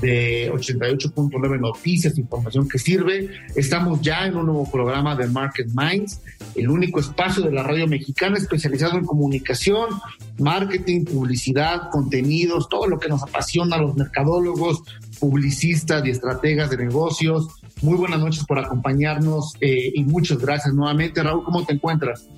[0.00, 3.30] de 88.9 Noticias, información que sirve.
[3.56, 6.20] Estamos ya en un nuevo programa de Market Minds,
[6.54, 9.90] el único espacio de la radio mexicana especializado en comunicación,
[10.38, 14.82] marketing, publicidad, contenidos, todo lo que nos apasiona a los mercadólogos,
[15.18, 17.48] publicistas y estrategas de negocios.
[17.82, 21.22] Muy buenas noches por acompañarnos eh, y muchas gracias nuevamente.
[21.22, 22.28] Raúl, ¿cómo te encuentras?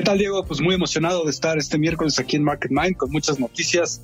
[0.00, 0.42] ¿Qué tal, Diego?
[0.46, 4.00] Pues muy emocionado de estar este miércoles aquí en Market Mind con muchas noticias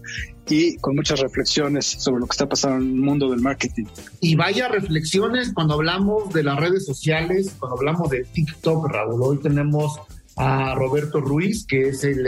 [0.47, 3.86] y con muchas reflexiones sobre lo que está pasando en el mundo del marketing.
[4.20, 9.22] Y vaya reflexiones cuando hablamos de las redes sociales, cuando hablamos de TikTok, Raúl.
[9.22, 9.98] Hoy tenemos
[10.36, 12.27] a Roberto Ruiz, que es el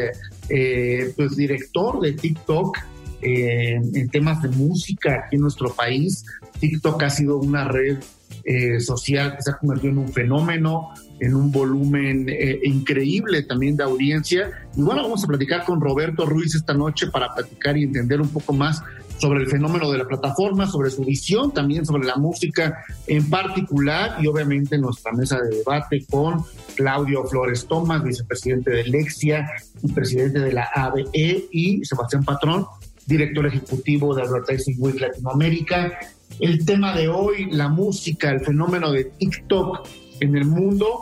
[0.48, 2.78] eh, pues, director de TikTok
[3.20, 6.24] eh, en temas de música aquí en nuestro país.
[6.58, 7.98] TikTok ha sido una red
[8.44, 13.76] eh, social que se ha convertido en un fenómeno, en un volumen eh, increíble también
[13.76, 14.50] de audiencia.
[14.76, 18.28] Y bueno, vamos a platicar con Roberto Ruiz esta noche para platicar y entender un
[18.28, 18.82] poco más
[19.18, 24.16] sobre el fenómeno de la plataforma, sobre su visión, también sobre la música en particular
[24.22, 26.44] y obviamente nuestra mesa de debate con
[26.76, 29.50] Claudio Flores Tomás, vicepresidente de Lexia
[29.82, 32.66] y presidente de la ABE y Sebastián Patrón,
[33.06, 35.98] director ejecutivo de Advertising Week Latinoamérica.
[36.38, 39.88] El tema de hoy, la música, el fenómeno de TikTok
[40.20, 41.00] en el mundo.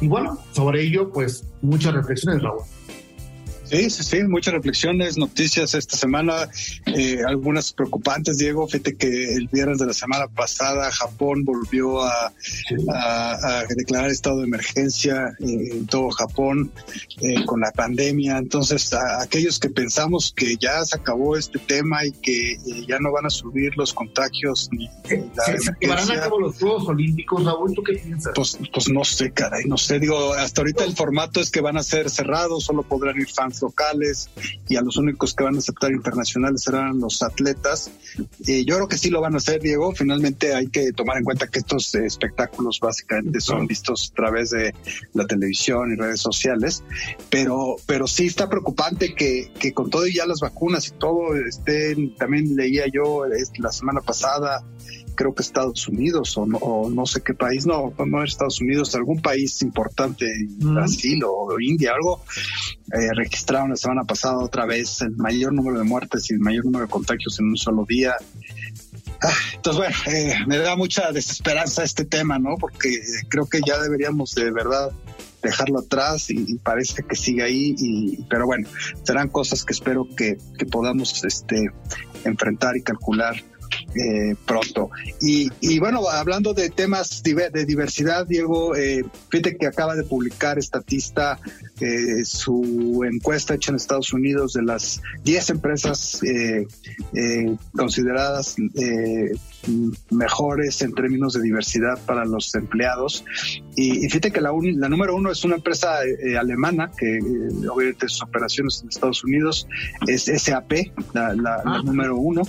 [0.00, 2.62] Y bueno, sobre ello, pues muchas reflexiones, Raúl.
[3.70, 6.48] Sí, sí, sí, muchas reflexiones, noticias esta semana,
[6.86, 8.68] eh, algunas preocupantes, Diego.
[8.68, 12.32] Fíjate que el viernes de la semana pasada Japón volvió a,
[13.76, 16.70] declarar estado de emergencia en todo Japón
[17.20, 18.38] eh, con la pandemia.
[18.38, 23.10] Entonces, aquellos que pensamos que ya se acabó este tema y que eh, ya no
[23.12, 24.88] van a subir los contagios ni,
[25.34, 27.74] la ¿Se llevarán a cabo los Juegos Olímpicos, Raúl?
[27.74, 28.32] ¿Tú qué piensas?
[28.34, 29.98] Pues, pues no sé, caray, no sé.
[29.98, 33.55] Digo, hasta ahorita el formato es que van a ser cerrados, solo podrán ir fans
[33.62, 34.30] locales
[34.68, 37.90] y a los únicos que van a aceptar internacionales serán los atletas.
[38.46, 39.92] Eh, yo creo que sí lo van a hacer, Diego.
[39.92, 44.74] Finalmente hay que tomar en cuenta que estos espectáculos básicamente son vistos a través de
[45.14, 46.82] la televisión y redes sociales,
[47.30, 51.34] pero, pero sí está preocupante que, que con todo y ya las vacunas y todo
[51.36, 53.24] estén, también leía yo
[53.58, 54.64] la semana pasada
[55.16, 59.62] creo que Estados Unidos o no, sé qué país, no, no Estados Unidos, algún país
[59.62, 60.26] importante,
[60.58, 62.22] Brasil o India, algo,
[62.92, 66.66] eh, registraron la semana pasada otra vez el mayor número de muertes y el mayor
[66.66, 68.14] número de contagios en un solo día.
[69.22, 72.56] Ah, entonces, bueno, eh, me da mucha desesperanza este tema, ¿no?
[72.60, 72.90] Porque
[73.28, 74.92] creo que ya deberíamos de verdad
[75.42, 78.68] dejarlo atrás y, parece que sigue ahí, y, pero bueno,
[79.04, 81.70] serán cosas que espero que, que podamos este,
[82.24, 83.36] enfrentar y calcular
[83.94, 84.90] eh, pronto.
[85.20, 90.58] Y, y, bueno, hablando de temas de diversidad, Diego, eh, fíjate que acaba de publicar
[90.58, 91.38] Estatista
[91.78, 96.66] eh, su encuesta hecha en Estados Unidos de las 10 empresas eh,
[97.12, 98.56] eh, consideradas
[100.10, 103.26] mejores en términos de diversidad para los empleados.
[103.76, 105.98] Y, fíjate que la, la, número uno es una empresa
[106.38, 107.18] alemana que
[107.68, 109.68] obviamente sus operaciones en Estados Unidos
[110.06, 110.72] es SAP,
[111.12, 111.82] la, la ah.
[111.84, 112.42] número uno.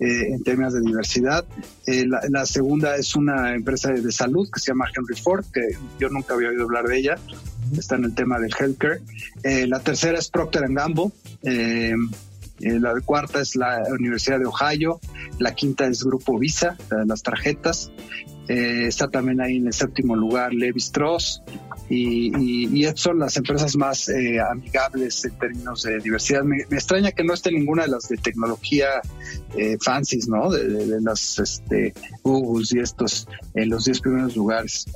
[0.00, 1.44] Eh, en términos de diversidad.
[1.86, 5.60] Eh, la, segunda es una empresa de, salud que se llama Henry Ford, que
[5.98, 7.18] yo nunca había oído hablar de ella.
[7.76, 9.00] Está en el tema del healthcare.
[9.42, 11.12] Eh, la tercera es Procter Gamble.
[12.60, 15.00] la cuarta es la Universidad de Ohio,
[15.38, 16.76] la quinta es Grupo Visa,
[17.06, 17.90] las tarjetas,
[18.50, 21.40] eh, está también ahí en el séptimo lugar Levi Strauss
[21.92, 26.44] y, y, son las empresas más eh, amigables en términos de diversidad.
[26.44, 28.86] Me, extraña que no esté ninguna de las de tecnología
[29.56, 30.50] eh, fancies, ¿no?
[30.50, 31.92] De, las este,
[32.22, 34.86] Googles y estos en los 10 primeros lugares.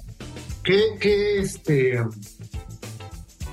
[0.62, 1.98] ¿Qué, qué este...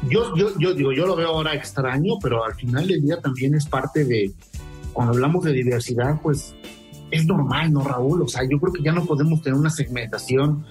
[0.07, 3.55] Yo, yo, yo digo, yo lo veo ahora extraño, pero al final del día también
[3.55, 4.31] es parte de,
[4.93, 6.53] cuando hablamos de diversidad, pues
[7.09, 8.21] es normal, ¿no, Raúl?
[8.21, 10.63] O sea, yo creo que ya no podemos tener una segmentación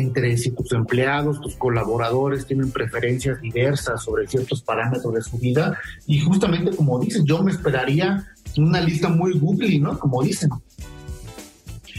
[0.00, 5.78] entre si tus empleados, tus colaboradores tienen preferencias diversas sobre ciertos parámetros de su vida.
[6.06, 8.26] Y justamente como dices, yo me esperaría
[8.56, 9.98] una lista muy googly, ¿no?
[9.98, 10.50] Como dicen.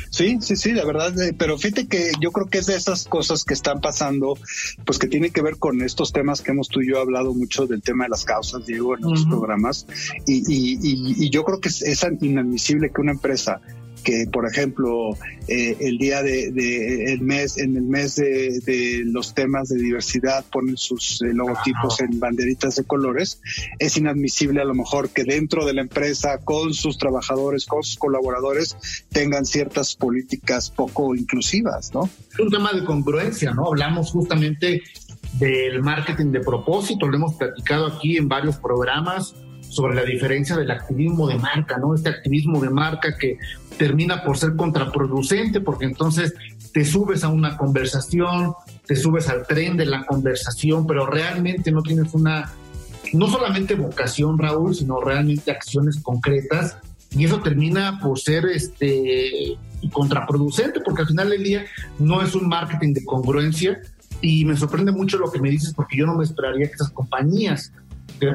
[0.09, 3.03] Sí, sí, sí, la verdad, eh, pero fíjate que yo creo que es de esas
[3.05, 4.37] cosas que están pasando,
[4.85, 7.67] pues que tiene que ver con estos temas que hemos tú y yo hablado mucho
[7.67, 9.85] del tema de las causas, Diego, en los programas,
[10.25, 13.59] y, y, y, y, yo creo que es, es inadmisible que una empresa
[14.05, 15.17] que por ejemplo
[15.47, 20.77] eh, el día de, el mes en el mes de, los temas de diversidad ponen
[20.77, 23.41] sus eh, logotipos en banderitas de colores
[23.79, 27.97] es inadmisible a lo mejor que dentro de la empresa con sus trabajadores con sus
[27.97, 28.77] colaboradores
[29.11, 34.83] tengan ciertas políticas poco inclusivas no es un tema de congruencia no hablamos justamente
[35.39, 39.33] del marketing de propósito lo hemos platicado aquí en varios programas
[39.75, 41.93] sobre la diferencia del activismo de marca, ¿no?
[41.93, 43.37] Este activismo de marca que
[43.77, 46.33] termina por ser contraproducente porque entonces
[46.71, 48.53] te subes a una conversación,
[48.85, 52.51] te subes al tren de la conversación, pero realmente no tienes una,
[53.13, 56.77] no solamente vocación, Raúl, sino realmente acciones concretas
[57.11, 59.57] y eso termina por ser este
[59.91, 61.65] contraproducente porque al final del día
[61.99, 63.79] no es un marketing de congruencia
[64.21, 66.91] y me sorprende mucho lo que me dices porque yo no me esperaría que esas
[66.91, 67.71] compañías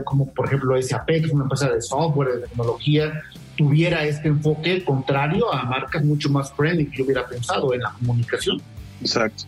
[0.04, 3.22] como por ejemplo SAP, una empresa de software, de tecnología,
[3.56, 8.60] tuviera este enfoque contrario a marcas mucho más friendly que hubiera pensado en la comunicación.
[9.00, 9.44] Exacto.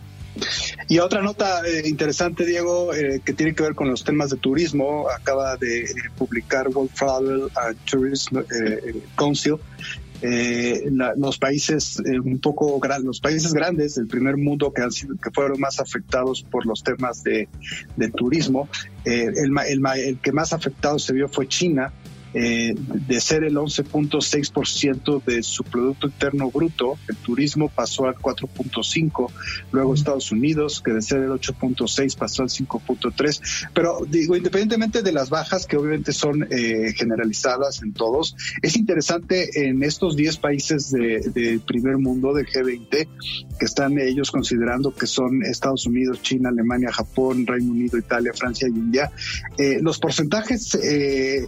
[0.87, 4.37] Y otra nota eh, interesante, Diego, eh, que tiene que ver con los temas de
[4.37, 5.85] turismo, acaba de
[6.17, 9.57] publicar World Travel and Tourism eh, Council
[10.21, 15.15] eh, los países eh, un poco los países grandes del primer mundo que han sido
[15.17, 17.47] que fueron más afectados por los temas de,
[18.15, 18.69] turismo
[19.05, 21.91] eh, el, el, el, que más afectado se vio fue China
[22.33, 29.31] eh, de ser el 11.6% de su Producto Interno Bruto, el turismo pasó al 4.5%,
[29.71, 35.11] luego Estados Unidos, que de ser el 8.6% pasó al 5.3%, pero digo, independientemente de
[35.11, 40.91] las bajas que obviamente son eh, generalizadas en todos, es interesante en estos 10 países
[40.91, 43.07] del de primer mundo, del G20,
[43.59, 48.67] que están ellos considerando que son Estados Unidos, China, Alemania, Japón, Reino Unido, Italia, Francia
[48.67, 49.11] y India,
[49.57, 51.47] eh, los porcentajes eh,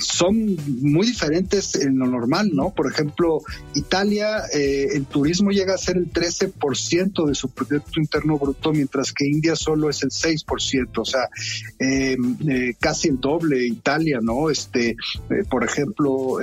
[0.00, 2.70] son muy diferentes en lo normal, ¿no?
[2.70, 3.42] Por ejemplo,
[3.74, 9.12] Italia, eh, el turismo llega a ser el 13% de su Producto Interno Bruto, mientras
[9.12, 11.28] que India solo es el 6%, o sea,
[11.78, 14.50] em, eh, casi el doble Italia, ¿no?
[14.50, 14.96] Este, eh,
[15.48, 16.38] por ejemplo,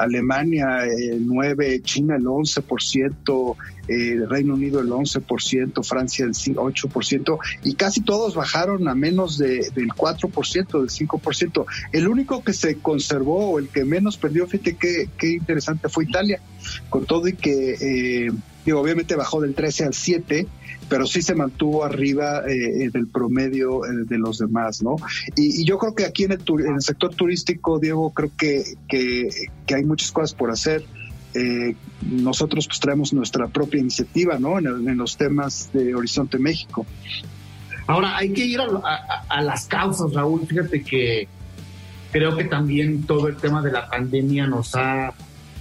[0.00, 3.56] Alemania el 9%, China el 11%,
[3.88, 9.70] eh, Reino Unido el 11%, Francia el 8%, y casi todos bajaron a menos de,
[9.74, 11.66] del 4%, del 5%.
[11.92, 16.04] El único que se conservó o el que menos perdió, fíjate qué, qué interesante fue
[16.04, 16.40] Italia,
[16.88, 20.46] con todo y que, eh, obviamente bajó del 13 al 7,
[20.90, 24.96] pero sí se mantuvo arriba eh, del promedio eh, de los demás, ¿no?
[25.36, 26.42] Y, yo creo que aquí en el,
[26.82, 29.28] sector turístico, Diego, creo que, que,
[29.66, 30.84] que hay muchas cosas por hacer.
[31.32, 34.58] Eh, nosotros pues traemos nuestra propia iniciativa, ¿no?
[34.58, 36.84] En, los temas de Horizonte México.
[37.86, 40.44] Ahora, hay que ir a, las causas, Raúl.
[40.44, 41.28] Fíjate que
[42.10, 45.14] creo que también todo el tema de la pandemia nos ha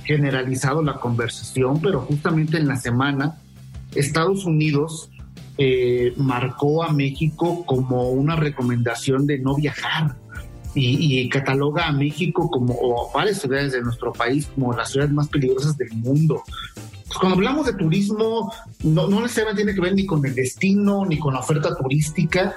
[0.06, 3.38] generalizado la conversación, pero justamente en la semana
[3.94, 5.12] Estados Unidos
[5.62, 10.16] eh, marcó a México como una recomendación de no viajar
[10.74, 15.28] y, cataloga a México como, o varias ciudades de nuestro país como las ciudades más
[15.28, 16.44] peligrosas del mundo.
[16.76, 21.06] Pues cuando hablamos de turismo, no, no necesariamente tiene que ver ni con el destino,
[21.06, 22.56] ni con la oferta turística,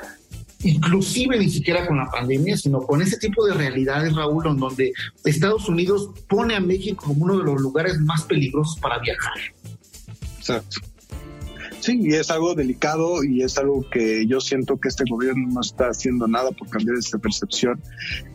[0.62, 4.92] inclusive ni siquiera con la pandemia, sino con ese tipo de realidades, Raúl, en donde
[5.24, 9.38] Estados Unidos pone a México como uno de los lugares más peligrosos para viajar.
[10.38, 10.91] Exacto.
[11.82, 15.60] Sí, y es algo delicado y es algo que yo siento que este gobierno no
[15.60, 17.82] está haciendo nada por cambiar esta percepción.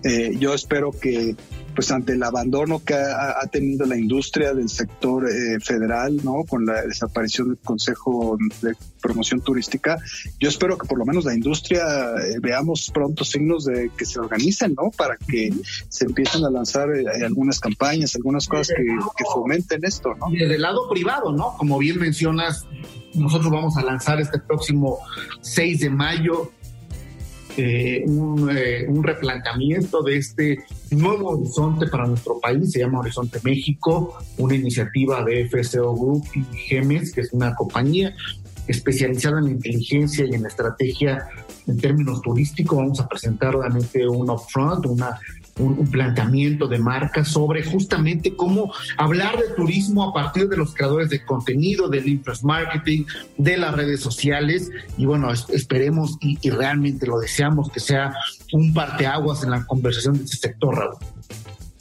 [0.04, 1.34] Eh, yo espero que,
[1.78, 6.44] pues ante el abandono que ha, tenido la industria del sector eh, federal, ¿no?
[6.44, 10.00] Con la desaparición del Consejo de Promoción Turística,
[10.40, 14.20] yo espero que por lo menos la industria eh, veamos pronto signos de que se
[14.20, 14.90] organicen, ¿no?
[14.90, 15.54] Para que
[15.88, 16.90] se empiecen a lanzar
[17.24, 20.32] algunas campañas, algunas cosas que, que fomenten esto, ¿no?
[20.32, 21.54] Desde el lado privado, ¿no?
[21.60, 22.66] Como bien mencionas,
[23.14, 24.98] nosotros vamos a lanzar este próximo
[25.42, 26.52] 6 de mayo
[27.58, 30.60] eh, eh, un, replanteamiento de este
[30.92, 36.44] nuevo horizonte para nuestro país, se llama Horizonte México, una iniciativa de FCO Group y
[36.56, 38.16] GEMES, que es una compañía
[38.68, 41.28] especializada en inteligencia y en estrategia
[41.68, 42.78] en términos turísticos.
[42.78, 45.20] Vamos a presentar realmente un upfront, una
[45.60, 51.10] un, planteamiento de marca sobre justamente cómo hablar de turismo a partir de los creadores
[51.10, 53.06] de contenido, del influence marketing,
[53.38, 54.70] de las redes sociales.
[54.98, 58.14] Y bueno, esperemos y, y, realmente lo deseamos que sea
[58.54, 60.98] un parteaguas en la conversación de este sector, Raúl.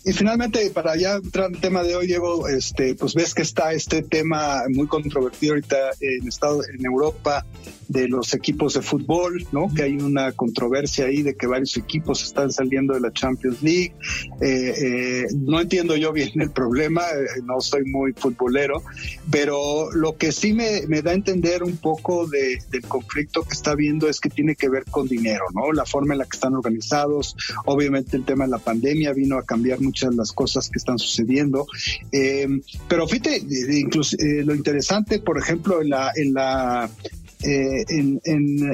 [0.07, 3.73] Y finalmente, para ya entrar al tema de hoy, Diego, este, pues ves que está
[3.73, 7.45] este tema muy controvertido ahorita en, Estado, en Europa
[7.89, 9.73] de los equipos de fútbol, ¿no?
[9.75, 13.93] Que hay una controversia ahí de que varios equipos están saliendo de la Champions League.
[14.41, 18.83] Eh, eh, no entiendo yo bien el problema, eh, no soy muy futbolero,
[19.31, 24.09] pero lo que sí me, da a entender un poco del conflicto que está viendo
[24.09, 25.73] es que tiene que ver con dinero, ¿no?
[25.73, 29.45] La forma en la que están organizados, obviamente el tema de la pandemia vino a
[29.45, 31.67] cambiar muchas de las cosas que están sucediendo,
[32.89, 36.91] pero fíjate, incluso lo interesante, por ejemplo, en la, en la
[37.47, 38.21] eh, en,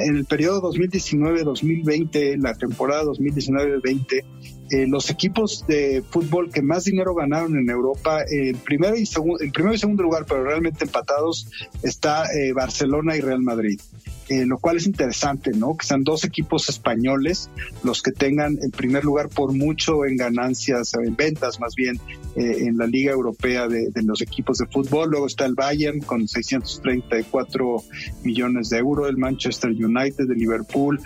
[0.00, 4.25] el periodo 2019-2020, la temporada 2019-20,
[4.71, 9.07] eh, los equipos de fútbol que más dinero ganaron en Europa, en primero y,
[9.41, 11.50] en primero y segundo lugar, pero realmente empatados,
[11.83, 13.79] está eh, Barcelona y Real Madrid.
[14.29, 15.76] Eh, lo cual es interesante, ¿no?
[15.76, 17.50] Que sean dos equipos españoles
[17.83, 22.00] los que tengan el primer lugar por mucho en ganancias, en ventas más bien,
[22.37, 25.11] eh, en la Liga Europea de, los equipos de fútbol.
[25.11, 27.83] Luego está el Bayern con 634
[28.23, 31.00] millones de euros, el Manchester United, de Liverpool.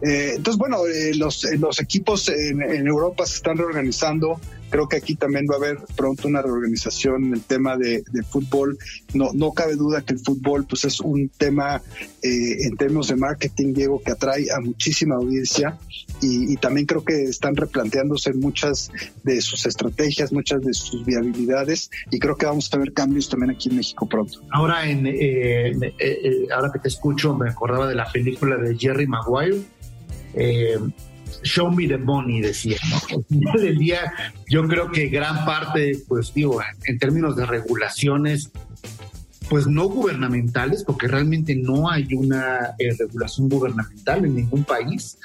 [0.00, 0.78] Eh, entonces, bueno,
[1.16, 4.40] los, los equipos en, en Europa se están reorganizando
[4.72, 8.78] Creo que aquí también va a haber pronto una reorganización en el tema de, fútbol.
[9.12, 11.82] No, no cabe duda que el fútbol pues es un tema
[12.22, 15.78] eh, en términos de marketing, Diego, que atrae a muchísima audiencia
[16.22, 18.90] y, también creo que están replanteándose muchas
[19.24, 23.50] de sus estrategias, muchas de sus viabilidades y creo que vamos a ver cambios también
[23.50, 24.40] aquí en México pronto.
[24.52, 29.06] Ahora, en, eh, eh, ahora que te escucho, me acordaba de la película de Jerry
[29.06, 29.58] Maguire.
[31.42, 32.96] Show me the money, decía, ¿no?
[33.16, 34.12] Al final del día,
[34.48, 38.50] yo creo que gran parte, pues digo, en términos de regulaciones,
[39.52, 45.18] pues no gubernamentales, porque realmente no hay una eh, regulación gubernamental en ningún país,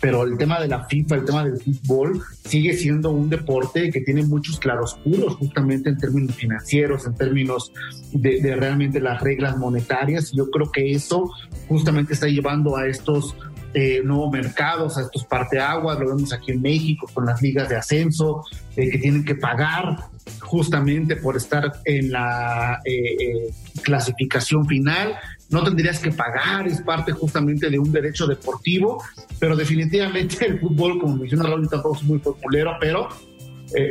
[0.00, 4.00] pero el tema de la FIFA, el tema del fútbol, sigue siendo un deporte que
[4.00, 7.72] tiene muchos claroscuros, justamente en términos financieros, en términos
[8.12, 10.30] de, de realmente las reglas monetarias.
[10.32, 11.30] Yo creo que eso
[11.68, 13.34] justamente está llevando a estos
[13.72, 17.76] eh, nuevos mercados, a estos parteaguas, lo vemos aquí en México con las ligas de
[17.76, 18.44] ascenso,
[18.76, 19.96] eh, que tienen que pagar
[20.40, 23.50] justamente por estar en la eh, eh,
[23.82, 25.14] clasificación final.
[25.50, 29.02] No tendrías que pagar, es parte justamente de un derecho deportivo,
[29.38, 33.08] pero definitivamente el fútbol, como menciona Raúl, tampoco es muy futbolero, pero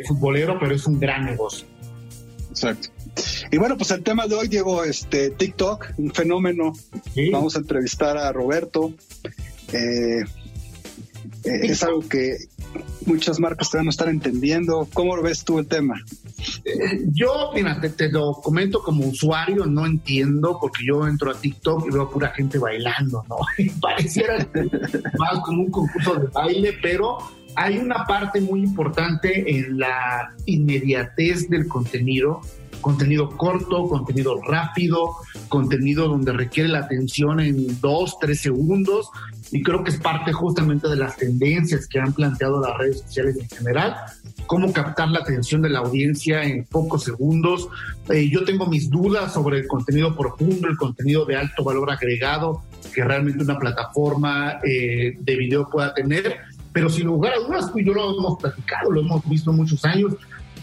[0.08, 1.66] futbolero, pero es un gran negocio.
[2.50, 2.90] Exacto.
[3.52, 6.74] Y bueno, pues el tema de hoy, Diego, este TikTok, un fenómeno.
[7.32, 8.94] Vamos a entrevistar a Roberto.
[9.74, 10.24] Eh,
[11.44, 12.38] eh, es algo que
[13.06, 14.88] muchas marcas todavía no están entendiendo.
[14.94, 16.02] ¿Cómo lo ves tú el tema?
[16.66, 21.88] Eh, yo, mira, te, lo comento como usuario, no entiendo, porque yo entro a TikTok
[21.88, 23.38] y veo pura gente bailando, ¿no?
[23.82, 24.48] pareciera
[25.18, 27.18] más como un concurso de baile, pero
[27.56, 32.42] hay una parte muy importante en la inmediatez del contenido
[32.82, 35.16] contenido corto, contenido rápido,
[35.48, 39.10] contenido donde requiere la atención en dos, tres segundos.
[39.52, 43.38] Y creo que es parte justamente de las tendencias que han planteado las redes sociales
[43.40, 43.96] en general,
[44.46, 47.68] cómo captar la atención de la audiencia en pocos segundos.
[48.10, 52.62] Eh, yo tengo mis dudas sobre el contenido profundo, el contenido de alto valor agregado
[52.94, 56.38] que realmente una plataforma eh, de video pueda tener.
[56.72, 60.14] Pero sin lugar a dudas, pues yo lo hemos platicado, lo hemos visto muchos años,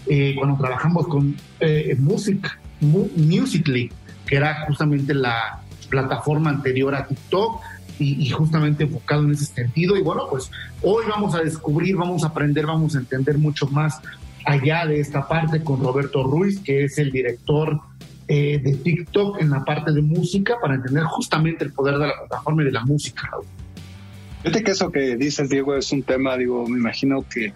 [0.06, 3.90] eh, cuando trabajamos con eh, Music, Musically,
[4.26, 7.60] que era justamente la plataforma anterior a TikTok
[7.98, 9.96] y, justamente enfocado en ese sentido.
[9.96, 10.50] Y bueno, pues
[10.82, 14.00] hoy vamos a descubrir, vamos a aprender, vamos a entender mucho más
[14.44, 17.80] allá de esta parte con Roberto Ruiz, que es el director
[18.28, 22.18] eh, de TikTok en la parte de música para entender justamente el poder de la
[22.18, 23.30] plataforma y de la música.
[24.42, 27.52] Fíjate que eso que dices, Diego, es un tema, digo, me imagino que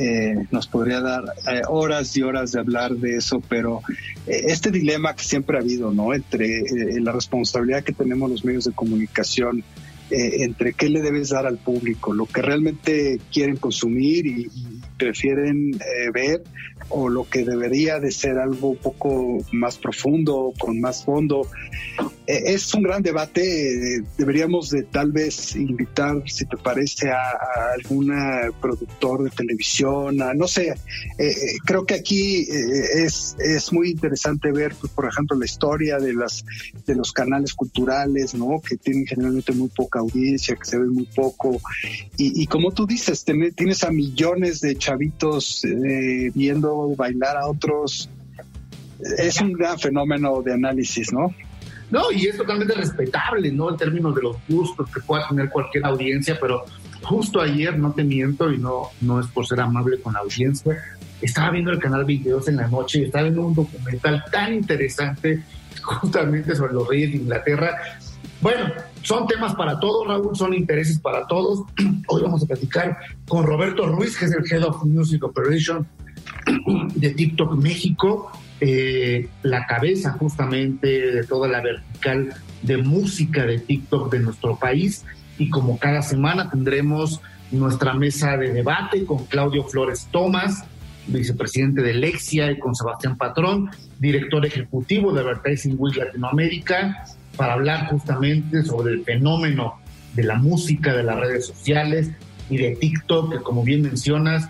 [0.00, 3.82] eh, nos podría dar eh, horas y horas de hablar de eso, pero
[4.28, 6.14] eh, este dilema que siempre ha habido, ¿no?
[6.14, 6.62] Entre
[7.00, 9.64] la responsabilidad que tenemos los medios de comunicación,
[10.10, 14.48] entre qué le debes dar al público, lo que realmente quieren consumir y
[14.96, 15.72] prefieren
[16.14, 16.42] ver
[16.90, 21.46] o lo que debería de ser algo un poco más profundo, con más fondo.
[22.28, 24.02] Eh, es un gran debate.
[24.18, 27.18] Deberíamos de tal vez invitar, si te parece, a,
[27.74, 28.12] algún
[28.60, 30.68] productor de televisión, a, no sé.
[30.68, 30.76] Eh,
[31.18, 36.12] eh, creo que aquí es, es muy interesante ver, pues, por ejemplo, la historia de
[36.12, 36.44] las
[36.86, 38.60] de los canales culturales, ¿no?
[38.60, 41.60] Que tienen generalmente muy poca audiencia, que se ven muy poco.
[42.16, 45.62] Y, como tú dices, tienes a millones de chavitos
[46.34, 48.08] viendo bailar a otros.
[49.18, 51.34] Es un gran fenómeno de análisis, ¿no?
[51.90, 53.70] No, y es totalmente respetable, ¿no?
[53.70, 56.64] En términos de los gustos que pueda tener cualquier audiencia, pero
[57.02, 60.82] justo ayer, no te miento, y no, no es por ser amable con la audiencia,
[61.22, 65.42] estaba viendo el canal Videos en la noche y estaba viendo un documental tan interesante
[65.82, 67.76] justamente sobre los reyes de Inglaterra.
[68.40, 71.64] Bueno, son temas para todos, Raúl, son intereses para todos.
[72.08, 75.86] Hoy vamos a platicar con Roberto Ruiz, que es el Head of Music Operation
[76.94, 78.30] de TikTok México.
[78.60, 85.04] Eh, la cabeza justamente de toda la vertical de música de TikTok de nuestro país
[85.38, 90.64] y como cada semana tendremos nuestra mesa de debate con Claudio Flores Tomás,
[91.06, 97.04] vicepresidente de Lexia, y con Sebastián Patrón, director ejecutivo de Advertising Week Latinoamérica,
[97.36, 99.78] para hablar justamente sobre el fenómeno
[100.14, 102.10] de la música, de las redes sociales
[102.50, 104.48] y de TikTok, que como bien mencionas,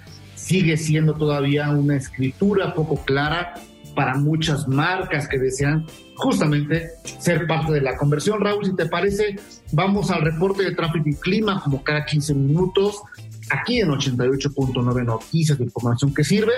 [0.48, 3.54] sigue siendo todavía una escritura poco clara
[3.94, 8.40] para muchas marcas que desean justamente ser parte de la conversión.
[8.40, 9.36] Raúl, si te parece,
[9.72, 13.02] vamos al reporte de tráfico y clima como cada 15 minutos
[13.50, 16.52] aquí en 88.9 Noticias de Información que Sirve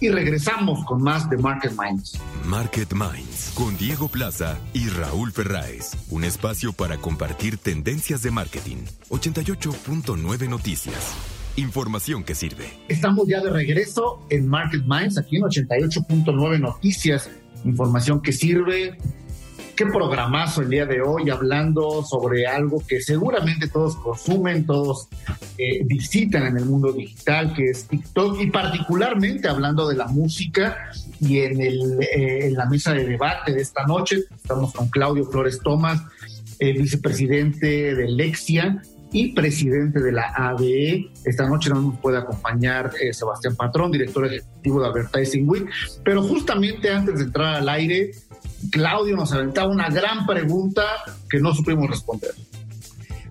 [0.00, 2.20] y regresamos con más de Market Minds.
[2.44, 8.78] Market Minds con Diego Plaza y Raúl Ferráez, un espacio para compartir tendencias de marketing.
[9.10, 11.14] 88.9 Noticias.
[11.56, 12.66] Información que sirve.
[12.88, 17.30] Estamos ya de regreso en Market Minds, aquí en 88.9 Noticias.
[17.64, 18.98] Información que sirve.
[19.74, 25.08] Qué programazo el día de hoy hablando sobre algo que seguramente todos consumen, todos
[25.56, 30.90] eh, visitan en el mundo digital, que es TikTok, y particularmente hablando de la música
[31.20, 34.24] y en, el, eh, la mesa de debate de esta noche.
[34.34, 36.02] Estamos con Claudio Flores Tomás,
[36.58, 41.10] el vicepresidente de Lexia, y presidente de la ABE.
[41.24, 45.68] Esta noche no nos puede acompañar eh, Sebastián Patrón, director ejecutivo de Advertising Week,
[46.04, 48.10] pero justamente antes de entrar al aire,
[48.70, 50.82] Claudio nos aventaba una gran pregunta
[51.28, 52.32] que no supimos responder.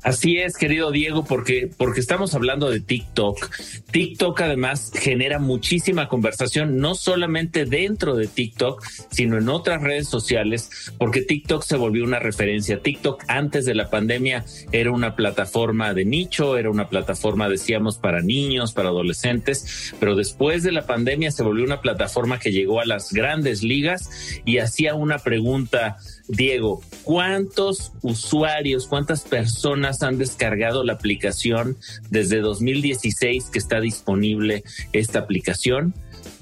[0.05, 3.49] Así es, querido Diego, porque, porque estamos hablando de TikTok.
[3.89, 10.93] TikTok además genera muchísima conversación, no solamente dentro de TikTok, sino en otras redes sociales,
[10.99, 12.83] porque TikTok se volvió una referencia.
[12.83, 18.21] TikTok antes de la pandemia era una plataforma de nicho, era una plataforma, decíamos, para
[18.21, 22.85] niños, para adolescentes, pero después de la pandemia se volvió una plataforma que llegó a
[22.85, 30.93] las grandes ligas y hacía una pregunta Diego, ¿cuántos usuarios, cuántas personas han descargado la
[30.93, 31.77] aplicación
[32.09, 35.93] desde 2016 que está disponible esta aplicación?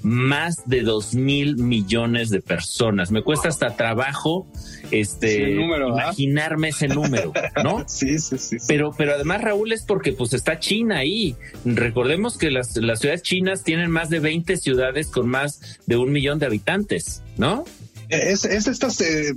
[0.02, 3.10] Más de dos mil millones de personas.
[3.10, 4.46] Me cuesta hasta trabajo
[4.90, 7.84] este imaginarme ese número, ¿no?
[7.86, 11.36] sí, sí, sí, Pero, pero además, Raúl, es porque pues está China ahí.
[11.64, 16.12] Recordemos que las, las ciudades chinas tienen más de 20 ciudades con más de un
[16.12, 17.64] millón de habitantes, ¿no?
[18.08, 19.34] Es, estas eh,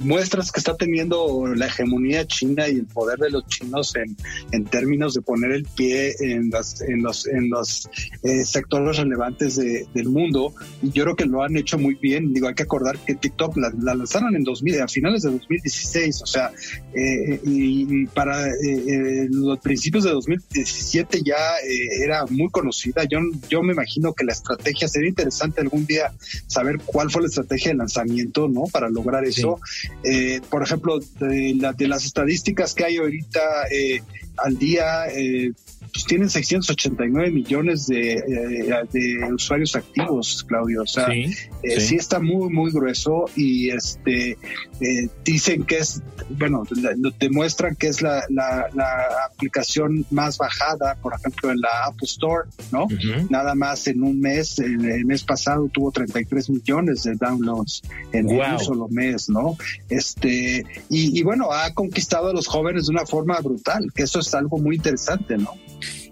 [0.00, 4.16] muestras que está teniendo la hegemonía china y el poder de los chinos en,
[4.52, 7.88] en términos de poner el pie en, las, en los, en los
[8.22, 10.54] eh, sectores relevantes del mundo.
[10.82, 12.32] Y yo creo que lo han hecho muy bien.
[12.32, 16.26] Digo, hay que acordar que TikTok la, lanzaron en 2000, a finales de 2016, o
[16.26, 16.52] sea,
[16.94, 18.46] eh, y, para
[19.30, 21.36] los principios de 2017 ya
[22.02, 23.04] era muy conocida.
[23.04, 26.12] Yo, yo me imagino que la estrategia sería interesante algún día
[26.46, 28.05] saber cuál fue la estrategia de lanzamiento
[28.48, 28.64] ¿no?
[28.64, 29.58] Para lograr eso.
[30.02, 33.40] Eh, por ejemplo, de, las estadísticas que hay ahorita
[33.70, 34.02] eh,
[34.38, 35.52] al día, eh,
[35.92, 40.82] pues tienen 689 millones de, eh, de usuarios activos, Claudio.
[40.82, 41.32] O sea, sí,
[41.78, 41.96] sí.
[41.96, 44.36] está muy, muy grueso y este
[45.24, 46.64] dicen que es, bueno,
[47.18, 48.66] demuestran que es la, la,
[49.26, 52.86] aplicación más bajada, por ejemplo, en la Apple Store, ¿no?
[53.30, 58.58] Nada más en un mes, el, mes pasado tuvo 33 millones de downloads en un
[58.58, 59.56] solo mes, ¿no?
[59.88, 64.20] Este, y, y bueno, ha conquistado a los jóvenes de una forma brutal, que eso
[64.20, 65.54] es algo muy interesante, ¿no?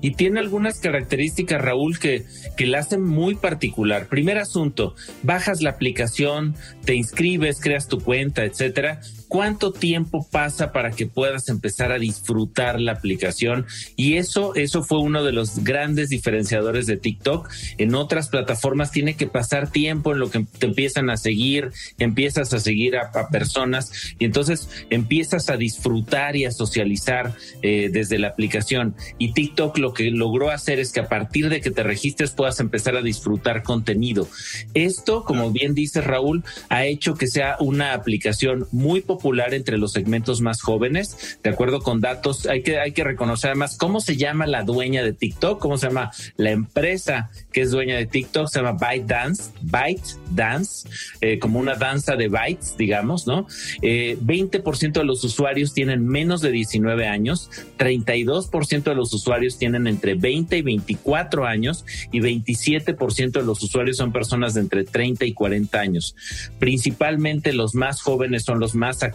[0.00, 2.24] Y tiene algunas características, Raúl, que,
[2.56, 4.08] que la hacen muy particular.
[4.08, 9.00] Primer asunto, bajas la aplicación, te inscribes, creas tu cuenta, etcétera,
[9.34, 13.66] cuánto tiempo pasa para que puedas empezar a disfrutar la aplicación
[13.96, 17.50] y eso eso fue uno de los grandes diferenciadores de TikTok.
[17.78, 22.54] En otras plataformas tiene que pasar tiempo en lo que te empiezan a seguir empiezas
[22.54, 28.28] a seguir a, personas y entonces empiezas a disfrutar y a socializar eh, desde la
[28.28, 28.94] aplicación.
[29.18, 32.60] Y TikTok lo que logró hacer es que a partir de que te registres puedas
[32.60, 34.28] empezar a disfrutar contenido.
[34.74, 39.92] Esto como bien dice Raúl ha hecho que sea una aplicación muy popular entre los
[39.92, 42.46] segmentos más jóvenes, de acuerdo con datos.
[42.46, 45.86] Hay que, hay que reconocer además cómo se llama la dueña de TikTok, cómo se
[45.86, 50.88] llama la empresa que es dueña de TikTok, se llama ByteDance, ByteDance,
[51.20, 53.46] eh, como una danza de bytes, digamos, ¿no?
[53.80, 59.86] Eh, 20% de los usuarios tienen menos de 19 años, 32% de los usuarios tienen
[59.86, 65.24] entre 20 y 24 años y 27% de los usuarios son personas de entre 30
[65.24, 66.14] y 40 años.
[66.58, 69.13] Principalmente los más jóvenes son los más activos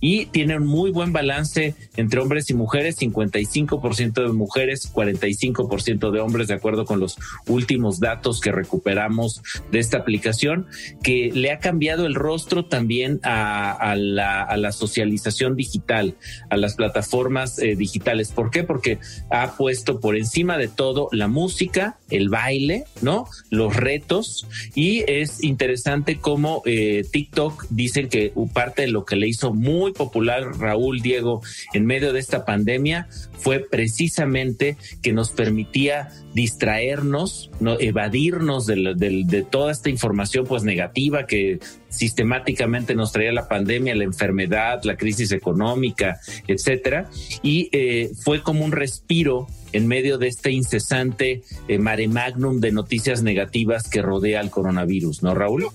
[0.00, 6.20] y tiene un muy buen balance entre hombres y mujeres, 55% de mujeres, 45% de
[6.20, 10.66] hombres, de acuerdo con los últimos datos que recuperamos de esta aplicación,
[11.02, 16.16] que le ha cambiado el rostro también a, la, socialización digital,
[16.48, 18.32] a las plataformas eh, digitales.
[18.32, 18.62] ¿Por qué?
[18.62, 18.98] Porque
[19.30, 23.26] ha puesto por encima de todo la música, el baile, ¿no?
[23.50, 29.28] Los retos y es interesante cómo eh, TikTok dicen que parte de lo que le
[29.28, 36.10] hizo muy popular Raúl Diego en medio de esta pandemia fue precisamente que nos permitía
[36.34, 43.48] distraernos, no, evadirnos de, de, toda esta información pues negativa que sistemáticamente nos traía la
[43.48, 47.10] pandemia, la enfermedad, la crisis económica, etcétera,
[47.42, 52.72] y eh, fue como un respiro en medio de este incesante eh, mare magnum de
[52.72, 55.66] noticias negativas que rodea al coronavirus, ¿no, Raúl?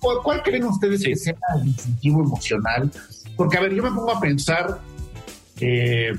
[0.00, 2.90] ¿Cuál, creen ustedes que sea el incentivo emocional?
[3.36, 4.80] Porque, a ver, yo me pongo a pensar
[5.60, 6.12] eh,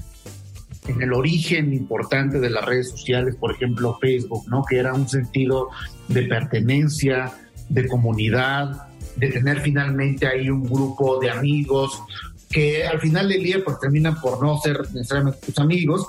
[0.87, 4.63] en el origen importante de las redes sociales, por ejemplo, Facebook, ¿no?
[4.67, 5.69] Que era un sentido
[6.07, 7.33] de pertenencia,
[7.69, 12.01] de comunidad, de tener finalmente ahí un grupo de amigos
[12.49, 16.07] que al final del día pues terminan por no ser necesariamente tus amigos,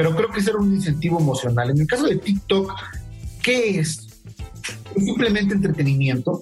[0.00, 1.68] pero creo que ese era un incentivo emocional.
[1.68, 2.72] En el caso de TikTok,
[3.42, 4.08] ¿qué es?
[4.96, 6.40] ¿Es simplemente entretenimiento?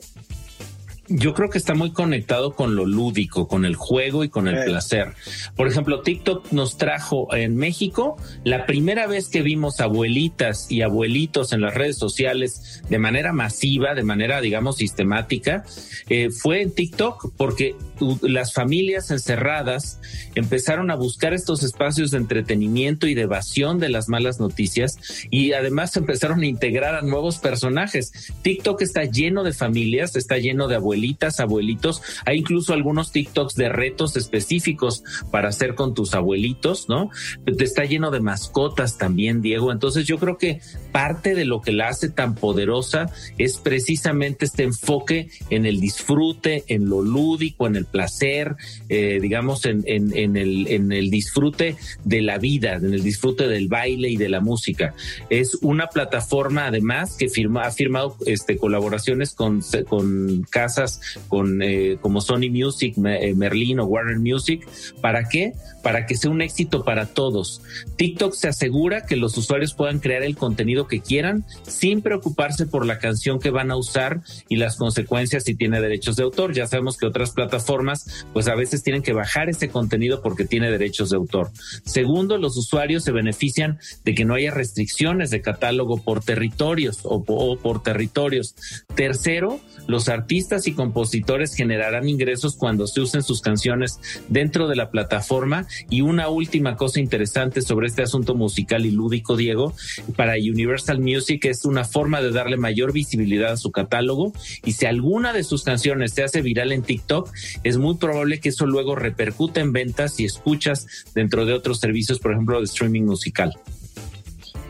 [1.08, 4.64] Yo creo que está muy conectado con lo lúdico, con el juego y con el
[4.64, 5.14] placer.
[5.56, 11.52] Por ejemplo, TikTok nos trajo en México la primera vez que vimos abuelitas y abuelitos
[11.52, 15.64] en las redes sociales de manera masiva, de manera, digamos, sistemática,
[16.08, 17.74] eh, fue en TikTok porque
[18.22, 20.00] las familias encerradas
[20.34, 24.98] empezaron a buscar estos espacios de entretenimiento y de evasión de las malas noticias
[25.30, 28.32] y además empezaron a integrar a nuevos personajes.
[28.42, 32.02] TikTok está lleno de familias, está lleno de abuelitos abuelitas, abuelitos.
[32.26, 37.10] Hay incluso algunos TikToks de retos específicos para hacer con tus abuelitos, ¿no?
[37.46, 39.70] Está lleno de mascotas también, Diego.
[39.70, 40.60] Entonces yo creo que
[40.92, 46.64] parte de lo que la hace tan poderosa es precisamente este enfoque en el disfrute,
[46.66, 48.56] en lo lúdico, en el placer,
[48.88, 53.68] eh, digamos, en, en, el, en el disfrute de la vida, en el disfrute del
[53.68, 54.94] baile y de la música.
[55.30, 60.87] Es una plataforma además que firma, ha firmado este, colaboraciones con, con casas
[61.28, 64.66] con eh, como Sony Music, eh, Merlin o Warner Music.
[65.00, 65.52] ¿Para qué?
[65.82, 67.62] Para que sea un éxito para todos.
[67.96, 72.86] TikTok se asegura que los usuarios puedan crear el contenido que quieran sin preocuparse por
[72.86, 76.54] la canción que van a usar y las consecuencias si tiene derechos de autor.
[76.54, 80.70] Ya sabemos que otras plataformas pues a veces tienen que bajar ese contenido porque tiene
[80.70, 81.50] derechos de autor.
[81.84, 87.24] Segundo, los usuarios se benefician de que no haya restricciones de catálogo por territorios o,
[87.26, 88.54] o por territorios.
[88.94, 94.92] Tercero, los artistas y compositores generarán ingresos cuando se usen sus canciones dentro de la
[94.92, 95.66] plataforma.
[95.90, 99.74] Y una última cosa interesante sobre este asunto musical y lúdico, Diego,
[100.14, 104.32] para Universal Music es una forma de darle mayor visibilidad a su catálogo.
[104.64, 107.28] Y si alguna de sus canciones se hace viral en TikTok,
[107.64, 112.20] es muy probable que eso luego repercute en ventas y escuchas dentro de otros servicios,
[112.20, 113.58] por ejemplo, de streaming musical.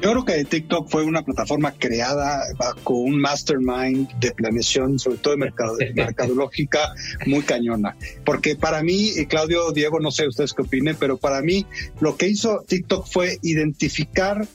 [0.00, 2.44] Yo creo que TikTok fue una plataforma creada
[2.84, 6.94] con un mastermind de planeación, sobre todo de mercado, mercadológica,
[7.26, 7.96] muy cañona.
[8.24, 11.66] Porque para mí, y Claudio, Diego, no sé ustedes qué opinen, pero para mí
[12.00, 14.46] lo que hizo TikTok fue identificar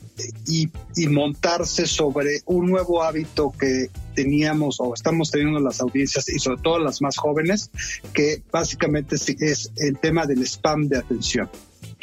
[0.47, 6.39] y, y montarse sobre un nuevo hábito que teníamos o estamos teniendo las audiencias y
[6.39, 7.69] sobre todo las más jóvenes,
[8.13, 11.49] que básicamente es el tema del spam de atención.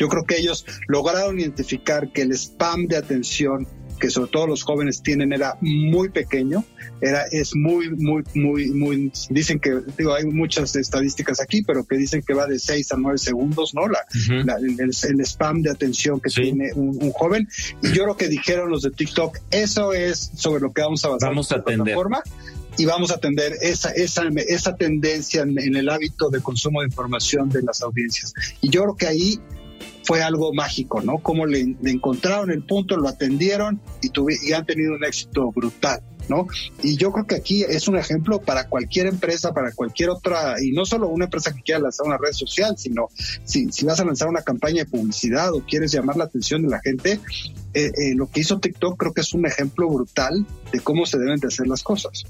[0.01, 3.69] Yo creo que ellos lograron identificar que el spam de atención
[4.01, 6.65] que sobre todo los jóvenes tienen era muy pequeño,
[7.03, 11.99] era es muy muy muy muy dicen que digo hay muchas estadísticas aquí, pero que
[11.99, 13.83] dicen que va de 6 a 9 segundos, ¿no?
[13.89, 14.01] La,
[14.57, 17.47] el, spam de atención que tiene un, joven
[17.83, 21.09] y yo creo que dijeron los de TikTok, eso es sobre lo que vamos a
[21.09, 21.85] basar vamos a atender.
[21.85, 22.23] plataforma
[22.79, 26.87] y vamos a atender esa, esa, esa tendencia en, en, el hábito de consumo de
[26.87, 28.33] información de las audiencias.
[28.63, 29.41] Y yo creo que ahí
[30.05, 31.19] fue algo mágico, ¿no?
[31.19, 34.11] Como le, encontraron el punto, lo atendieron y,
[34.49, 36.03] y han tenido un éxito brutal.
[36.29, 36.47] ¿No?
[36.81, 40.71] Y yo creo que aquí es un ejemplo para cualquier empresa, para cualquier otra, y
[40.71, 43.09] no solo una empresa que quiera lanzar una red social, sino
[43.43, 46.69] si, si vas a lanzar una campaña de publicidad o quieres llamar la atención de
[46.69, 47.19] la gente,
[47.75, 51.19] eh, eh, lo que hizo TikTok creo que es un ejemplo brutal de cómo se
[51.19, 52.25] deben de hacer las cosas.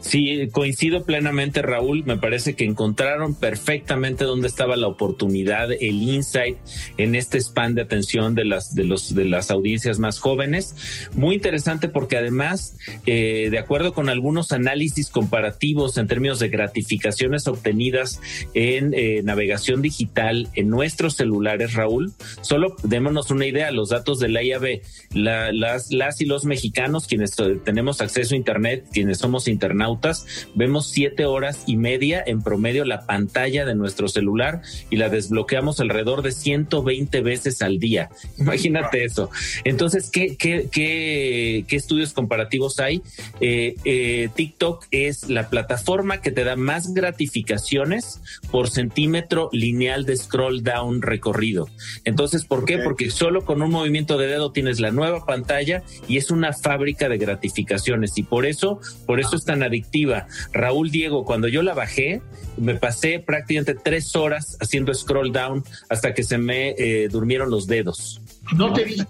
[0.00, 2.04] Sí, coincido plenamente, Raúl.
[2.04, 6.56] Me parece que encontraron perfectamente dónde estaba la oportunidad, el insight
[6.96, 11.08] en este span de atención de las de los de las audiencias más jóvenes.
[11.14, 17.46] Muy interesante porque además, eh, de acuerdo con algunos análisis comparativos en términos de gratificaciones
[17.46, 18.20] obtenidas
[18.54, 23.70] en eh, navegación digital en nuestros celulares, Raúl, solo démonos una idea.
[23.70, 24.80] Los datos de la IAB,
[25.12, 27.34] las las y los mexicanos quienes
[27.64, 32.84] tenemos acceso a internet, quienes somos internacionales internautas, vemos siete horas y media en promedio
[32.84, 38.10] la pantalla de nuestro celular y la desbloqueamos alrededor de 120 veces al día.
[38.38, 39.30] Imagínate eso.
[39.64, 43.02] Entonces, ¿qué, qué, qué, qué estudios comparativos hay?
[43.40, 50.16] Eh, eh, TikTok es la plataforma que te da más gratificaciones por centímetro lineal de
[50.16, 51.68] scroll down recorrido.
[52.04, 52.78] Entonces, ¿por qué?
[52.78, 57.08] Porque solo con un movimiento de dedo tienes la nueva pantalla y es una fábrica
[57.08, 60.26] de gratificaciones y por eso, por eso adictiva.
[60.52, 62.22] Raúl Diego, cuando yo la bajé,
[62.56, 67.66] me pasé prácticamente tres horas haciendo scroll down hasta que se me eh, durmieron los
[67.66, 68.20] dedos.
[68.56, 69.06] No te he visto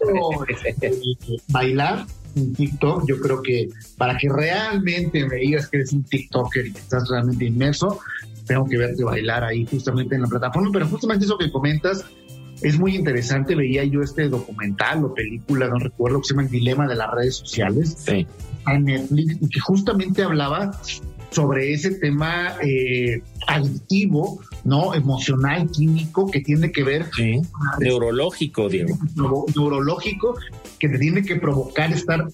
[0.48, 0.94] eh,
[1.48, 3.07] bailar en TikTok.
[3.09, 7.09] Yo creo que para que realmente me digas que eres un TikToker y que estás
[7.09, 8.00] realmente inmerso,
[8.46, 10.70] tengo que verte bailar ahí justamente en la plataforma.
[10.72, 12.04] Pero justamente eso que comentas
[12.62, 13.54] es muy interesante.
[13.54, 17.11] Veía yo este documental o película, no recuerdo, que se llama El Dilema de las
[17.11, 17.96] Redes Sociales.
[17.98, 18.26] Sí
[18.64, 20.79] a Netflix y que justamente hablaba
[21.31, 24.94] sobre ese tema eh, adictivo, ¿no?
[24.94, 27.11] Emocional, químico, que tiene que ver...
[27.14, 27.42] Sí,
[27.81, 28.96] neurológico, Diego.
[29.57, 30.37] Neurológico,
[30.79, 32.27] que te tiene que provocar estar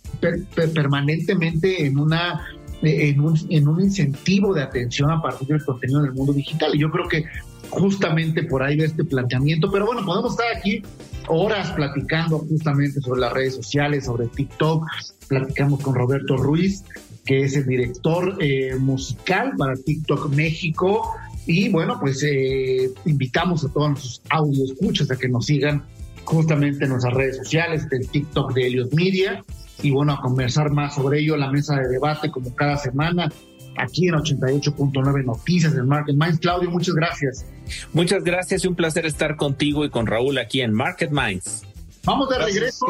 [0.74, 2.46] permanentemente en una...
[2.82, 6.74] En un, en un incentivo de atención a partir del contenido del mundo digital.
[6.74, 7.26] Y yo creo que
[7.68, 10.82] justamente por ahí de este planteamiento, pero bueno, podemos estar aquí
[11.28, 14.86] horas platicando justamente sobre las redes sociales, sobre TikTok.
[15.30, 16.82] Platicamos con Roberto Ruiz,
[17.24, 21.14] que es el director eh, musical para TikTok México.
[21.46, 25.84] Y bueno, pues eh, invitamos a todos nuestros audio escuchas a que nos sigan
[26.24, 29.44] justamente en nuestras redes sociales, del TikTok de Helios Media.
[29.80, 33.30] Y bueno, a conversar más sobre ello, la mesa de debate como cada semana
[33.78, 36.40] aquí en 88.9 Noticias del Market Minds.
[36.40, 37.46] Claudio, muchas gracias.
[37.92, 41.62] Muchas gracias y un placer estar contigo y con Raúl aquí en Market Minds.
[42.04, 42.86] Vamos de regreso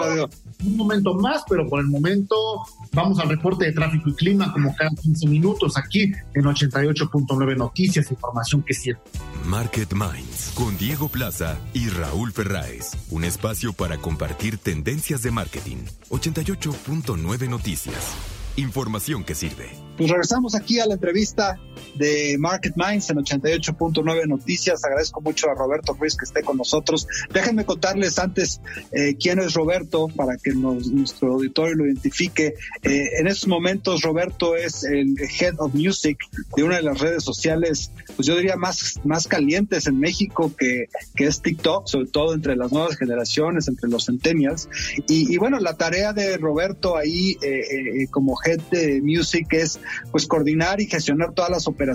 [0.64, 2.37] un momento más, pero por el momento
[2.92, 8.11] vamos al reporte de tráfico y clima como cada 15 minutos aquí en 88.9 Noticias,
[8.11, 9.01] información que sirve.
[9.44, 15.79] Market Minds con Diego Plaza y Raúl Ferráez, un espacio para compartir tendencias de marketing.
[16.11, 18.14] 88.9 Noticias.
[18.57, 19.70] Información que sirve.
[19.96, 21.59] Pues regresamos aquí a la entrevista
[22.00, 24.82] de Market Minds en 88.9 Noticias.
[24.84, 27.06] Agradezco mucho a Roberto Ruiz que esté con nosotros.
[27.32, 28.60] Déjenme contarles antes
[28.90, 32.54] eh, quién es Roberto para que nuestro auditorio lo identifique.
[32.82, 36.18] Eh, en estos momentos Roberto es el Head of Music
[36.56, 40.86] de una de las redes sociales, pues yo diría más, más calientes en México que,
[41.14, 44.70] que es TikTok, sobre todo entre las nuevas generaciones, entre los centennials.
[45.06, 50.26] Y, y bueno, la tarea de Roberto ahí eh, como Head de Music es pues
[50.26, 51.89] coordinar y gestionar todas las operaciones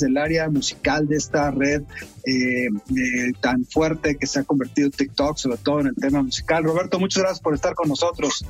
[0.00, 1.82] del área musical de esta red
[2.26, 6.64] eh, eh, tan fuerte que se ha convertido TikTok, sobre todo en el tema musical.
[6.64, 8.44] Roberto, muchas gracias por estar con nosotros.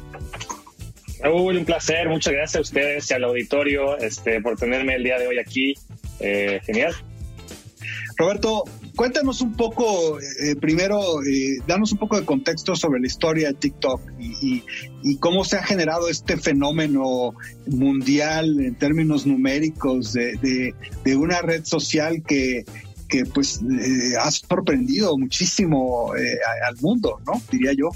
[1.23, 5.19] Raúl, un placer, muchas gracias a ustedes y al auditorio este, por tenerme el día
[5.19, 5.75] de hoy aquí.
[6.19, 6.95] Eh, genial.
[8.17, 8.65] Roberto,
[9.01, 13.55] cuéntanos un poco, eh, primero, eh, danos un poco de contexto sobre la historia de
[13.55, 14.63] TikTok y,
[15.21, 17.35] cómo se ha generado este fenómeno
[17.67, 20.75] mundial en términos numéricos de,
[21.17, 22.67] una red social que,
[23.09, 27.41] que pues eh, ha sorprendido muchísimo al mundo, ¿no?
[27.51, 27.89] Diría yo.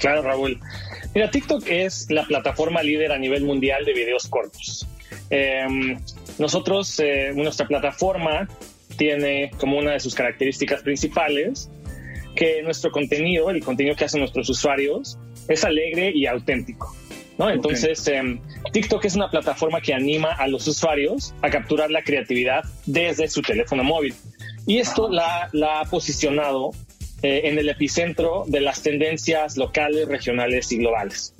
[0.00, 0.58] Claro, Raúl.
[1.14, 4.88] Mira, TikTok es la plataforma líder a nivel mundial de videos cortos.
[5.30, 6.00] Em,
[6.36, 7.00] nosotros,
[7.36, 8.48] nuestra plataforma
[8.98, 11.70] tiene como una de sus características principales
[12.34, 16.94] que nuestro contenido, el contenido que hacen nuestros usuarios, es alegre y auténtico.
[17.38, 17.48] ¿no?
[17.48, 18.40] Entonces, em,
[18.72, 23.40] TikTok es una plataforma que anima a los usuarios a capturar la creatividad desde su
[23.40, 24.14] teléfono móvil.
[24.66, 25.48] Y esto la,
[25.80, 26.72] ha posicionado
[27.22, 31.34] eh, en el epicentro de las tendencias locales, regionales y globales.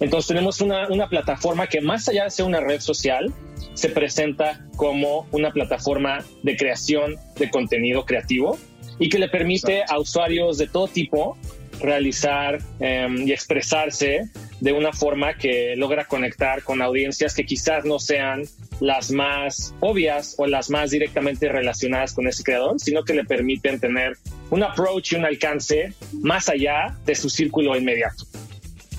[0.00, 3.32] Entonces tenemos una, una plataforma que más allá de ser una red social,
[3.78, 8.58] se presenta como una plataforma de creación de contenido creativo
[8.98, 11.38] y que le permite a usuarios de todo tipo
[11.80, 14.28] realizar em, y expresarse
[14.60, 18.42] de una forma que logra conectar con audiencias que quizás no sean
[18.80, 23.78] las más obvias o las más directamente relacionadas con ese creador, sino que le permiten
[23.78, 24.14] tener
[24.50, 28.24] un approach y un alcance más allá de su círculo inmediato.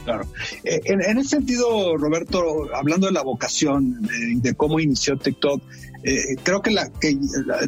[0.04, 0.26] Claro.
[0.64, 5.62] Eh, en, ese sentido, Roberto, hablando de la vocación, de, cómo inició TikTok,
[6.04, 7.18] eh, creo que la que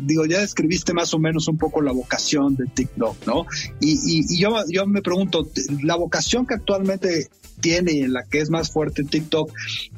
[0.01, 3.45] digo ya describiste más o menos un poco la vocación de TikTok, ¿no?
[3.81, 5.49] Y, yo, yo me pregunto,
[5.83, 7.27] la vocación que actualmente
[7.59, 9.51] tiene y en la que es más fuerte TikTok,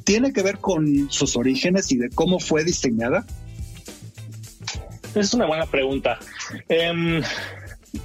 [0.04, 3.24] ¿tiene que ver con sus orígenes y de cómo fue diseñada?
[5.14, 6.18] Es una buena pregunta.
[6.68, 7.22] Em,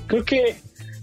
[0.08, 0.56] creo que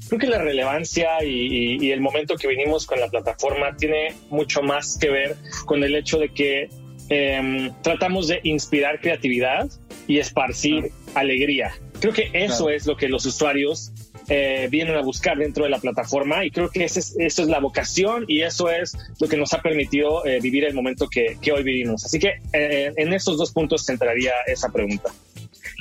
[0.09, 4.99] creo que la relevancia y, el momento que vinimos con la plataforma tiene mucho más
[4.99, 6.69] que ver con el hecho de que
[7.09, 9.69] em, tratamos de inspirar creatividad
[10.07, 11.73] y esparcir alegría.
[12.01, 13.92] Creo que eso es lo que los usuarios
[14.29, 17.61] eh, vienen a buscar dentro de la plataforma y creo que ese es, es la
[17.61, 21.62] vocación y eso es lo que nos ha permitido eh, vivir el momento que, hoy
[21.62, 22.05] vivimos.
[22.05, 25.11] Así que eh, en esos dos puntos centraría esa pregunta.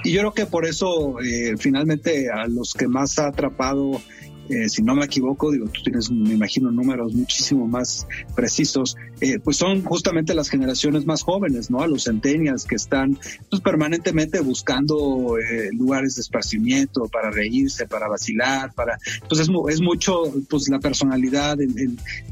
[0.04, 1.16] Y yo creo que por eso
[1.58, 4.00] finalmente a los que más ha atrapado
[4.50, 9.40] eh, si no me equivoco, digo, tú tienes, me imagino, números muchísimo más precisos, eh,
[9.40, 11.82] pues son justamente las generaciones más jóvenes, ¿no?
[11.82, 13.18] A los centenias que están
[13.50, 19.82] pues, permanentemente buscando eh, lugares de esparcimiento para reírse, para vacilar, para, pues es, es
[19.82, 21.58] mucho, pues la personalidad,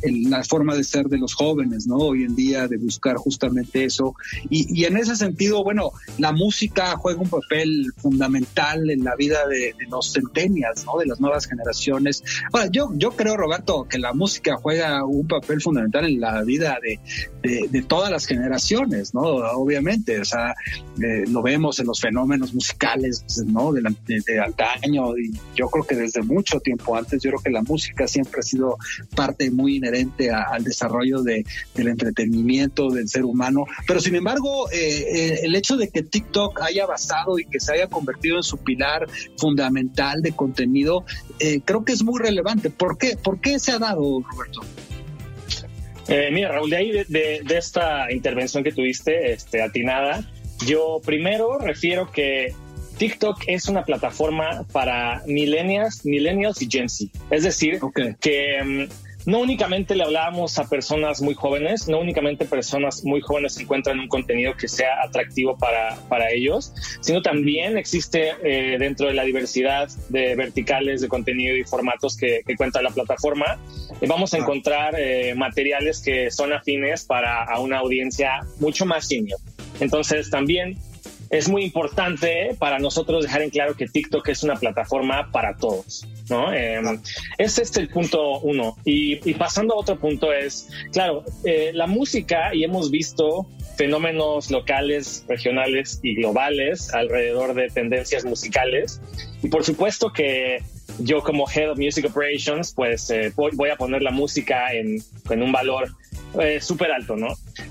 [0.04, 1.96] la forma de ser de los jóvenes, ¿no?
[1.96, 4.16] Hoy en día de buscar justamente eso.
[4.50, 9.48] Y, y en ese sentido, bueno, la música juega un papel fundamental en la vida
[9.48, 11.00] de, de los centenias, ¿no?
[11.00, 12.03] De las nuevas generaciones
[12.52, 16.78] bueno, yo, yo creo, Roberto, que la música juega un papel fundamental en la vida
[16.82, 17.00] de,
[17.44, 19.22] de, todas las generaciones, ¿no?
[19.22, 20.56] Obviamente, o sea,
[21.02, 23.74] eh, lo vemos en los fenómenos musicales, ¿no?
[23.74, 23.82] De,
[24.26, 28.08] de, antaño, y yo creo que desde mucho tiempo antes, yo creo que la música
[28.08, 28.78] siempre ha sido
[29.16, 34.78] parte muy inherente al desarrollo de, del entretenimiento del ser humano, pero sin embargo, eh,
[34.78, 38.58] eh, el hecho de que TikTok haya basado y que se haya convertido en su
[38.58, 41.06] pilar fundamental de contenido,
[41.66, 42.70] creo que es muy relevante.
[42.70, 43.18] ¿Por qué?
[43.18, 44.62] ¿Por qué se ha dado, Roberto?
[46.08, 50.30] Eh, mira, Raúl, de ahí de, esta intervención que tuviste, este, atinada,
[50.66, 52.54] yo primero refiero que
[52.98, 57.10] TikTok es una plataforma para millennials, millennials y Gen Z.
[57.32, 57.80] Es decir,
[58.20, 63.58] que mm, no únicamente le hablábamos a personas muy jóvenes, no únicamente personas muy jóvenes
[63.60, 69.14] encuentran un contenido que sea atractivo para, para ellos, sino también existe eh, dentro de
[69.14, 73.58] la diversidad de verticales de contenido y formatos que, cuenta la plataforma,
[74.00, 79.08] eh, vamos a encontrar eh, materiales que son afines para a una audiencia mucho más
[79.08, 79.40] senior.
[79.80, 80.78] Entonces también
[81.34, 86.08] es muy importante para nosotros dejar en claro que TikTok es una plataforma para todos.
[86.30, 86.54] ¿no?
[86.54, 86.80] Eh,
[87.40, 88.78] es este el punto uno.
[88.86, 95.26] Y, pasando a otro punto es, claro, eh, la música, y hemos visto fenómenos locales,
[95.28, 99.02] regionales y globales alrededor de tendencias musicales.
[99.42, 100.62] Y por supuesto que
[101.00, 105.52] yo como Head of Music Operations, pues eh, voy, a poner la música en, un
[105.52, 105.90] valor
[106.40, 107.30] eh, súper alto, ¿no?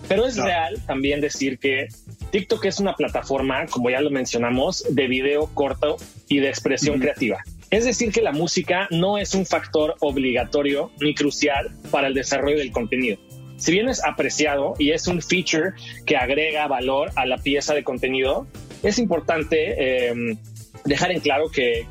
[0.09, 1.87] Pero es real también decir que
[2.33, 7.45] TikTok es una plataforma, como ya lo mencionamos, de video corto y de expresión creativa.
[7.71, 12.57] Es decir, que la música no es un factor obligatorio ni crucial para el desarrollo
[12.57, 13.18] del contenido.
[13.59, 15.73] Si bien es apreciado y es un feature
[16.07, 18.47] que agrega valor a la pieza de contenido,
[18.83, 20.38] es importante em,
[20.87, 21.87] dejar en claro que,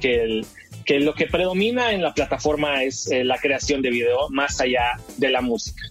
[0.87, 5.29] lo que predomina en la plataforma es eh, la creación de video más allá de
[5.29, 5.90] la música.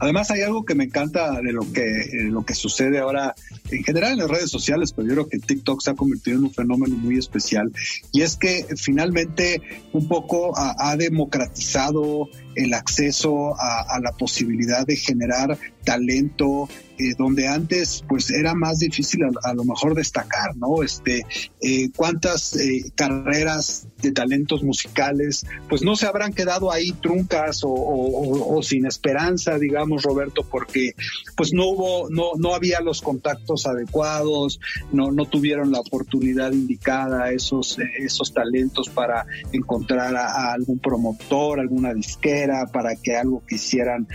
[0.00, 3.34] Además hay algo que me encanta de lo que, lo que sucede ahora
[3.70, 6.44] en general en las redes sociales, pero yo creo que TikTok se ha convertido en
[6.44, 7.72] un fenómeno muy especial
[8.12, 9.60] y es que finalmente
[9.92, 18.04] un poco ha, democratizado el acceso a, la posibilidad de generar talento, eh, donde antes
[18.08, 20.82] pues era más difícil a, lo mejor destacar, ¿no?
[20.82, 21.26] Este,
[21.60, 28.60] eh, cuántas eh, carreras de talentos musicales pues no se habrán quedado ahí truncas o,
[28.62, 30.94] sin esperanza, digamos, Roberto, porque
[31.36, 34.60] pues no hubo, no, no había los contactos adecuados,
[34.92, 41.94] no, no tuvieron la oportunidad indicada esos, esos talentos para encontrar a, algún promotor, alguna
[41.94, 44.06] disquera, para que algo quisieran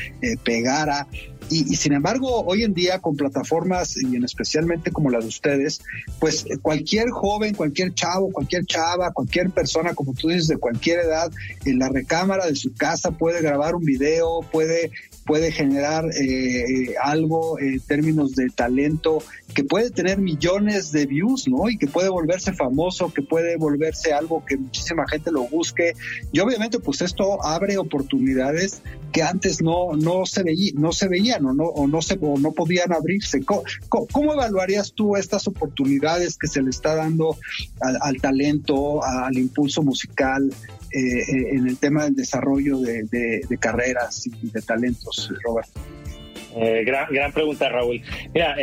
[0.43, 1.07] pegara.
[1.51, 5.81] Y, sin embargo, hoy en día con plataformas y en especialmente como la de ustedes,
[6.19, 11.31] pues cualquier joven, cualquier chavo, cualquier chava, cualquier persona, como tú dices, de cualquier edad,
[11.65, 14.91] en la recámara de su casa puede grabar un video, puede
[15.29, 19.21] puede generar eh, algo en términos de talento
[19.53, 21.69] que puede tener millones de views, ¿no?
[21.69, 25.93] Y que puede volverse famoso, que puede volverse algo que muchísima gente lo busque.
[26.31, 31.45] Y obviamente, pues esto abre oportunidades que antes no, no se veía, no se veían
[31.45, 33.41] o no, o no se, o no podían abrirse.
[33.45, 37.37] ¿Cómo, evaluarías tú estas oportunidades que se le está dando
[37.79, 40.51] al talento, al impulso musical?
[40.91, 45.79] Eh, eh, en el tema del desarrollo de, carreras y de talentos, Roberto?
[46.55, 48.01] Eh, gran, gran pregunta, Raúl.
[48.33, 48.55] Mira,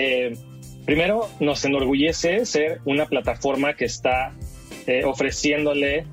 [0.84, 4.32] primero nos enorgullece ser una plataforma que está
[5.04, 6.06] ofreciéndole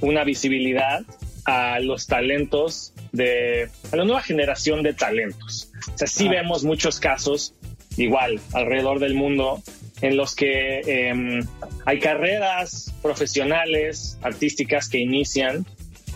[0.00, 1.02] una visibilidad
[1.44, 5.70] a los talentos de a la nueva generación de talentos.
[5.94, 7.54] O sea, sí vemos muchos casos
[7.96, 9.62] igual alrededor del mundo
[10.00, 11.46] en los que em,
[11.84, 15.66] hay carreras profesionales, artísticas que inician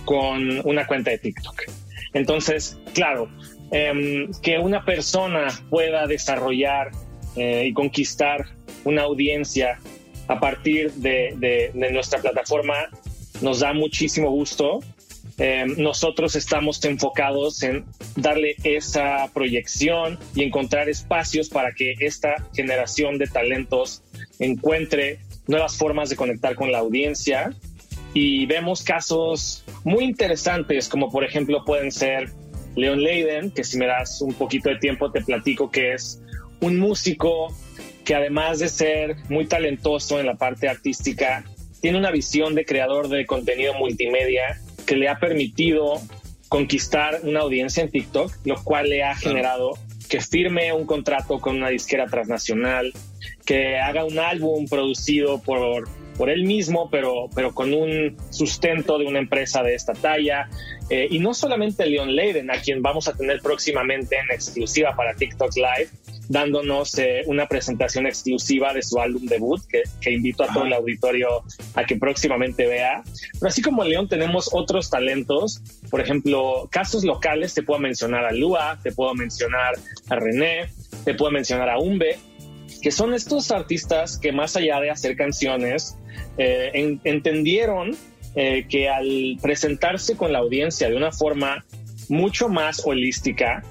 [0.04, 1.62] con una cuenta de TikTok.
[2.12, 3.30] Entonces, claro,
[3.70, 6.90] em, que una persona pueda desarrollar
[7.36, 8.44] eh, y conquistar
[8.84, 9.78] una audiencia
[10.26, 12.88] a partir de nuestra plataforma
[13.40, 14.80] nos da muchísimo gusto
[15.42, 23.16] eh, nosotros estamos enfocados en darle esa proyección y encontrar espacios para que esta generación
[23.16, 24.02] de talentos
[24.38, 27.54] encuentre nuevas formas de conectar con la audiencia.
[28.12, 32.30] Y vemos casos muy interesantes, como por ejemplo pueden ser
[32.76, 36.20] Leon Leiden, que si me das un poquito de tiempo te platico que es
[36.60, 37.48] un músico
[38.04, 41.44] que además de ser muy talentoso en la parte artística,
[41.80, 44.60] tiene una visión de creador de contenido multimedia
[44.90, 46.02] que le ha permitido
[46.48, 49.78] conquistar una audiencia en TikTok, lo cual le ha generado
[50.08, 52.92] que firme un contrato con una disquera transnacional,
[53.44, 55.88] que haga un álbum producido por,
[56.18, 60.50] por él mismo, pero, pero con un sustento de una empresa de esta talla.
[60.90, 65.14] Eh, y no solamente Leon Leiden, a quien vamos a tener próximamente en exclusiva para
[65.14, 65.88] TikTok Live,
[66.28, 71.44] dándonos eh, una presentación exclusiva de su álbum debut, que, invito a todo el auditorio
[71.74, 73.04] a que próximamente vea.
[73.34, 75.62] Pero así como León, tenemos otros talentos.
[75.90, 79.74] Por ejemplo, casos locales, te puedo mencionar a Lua, te puedo mencionar
[80.08, 80.70] a René,
[81.04, 82.18] te puedo mencionar a Umbe,
[82.82, 85.96] que son estos artistas que más allá de hacer canciones,
[86.36, 87.96] eh, entendieron
[88.34, 91.64] eh, que al presentarse con la audiencia de una forma
[92.08, 93.62] mucho más holística,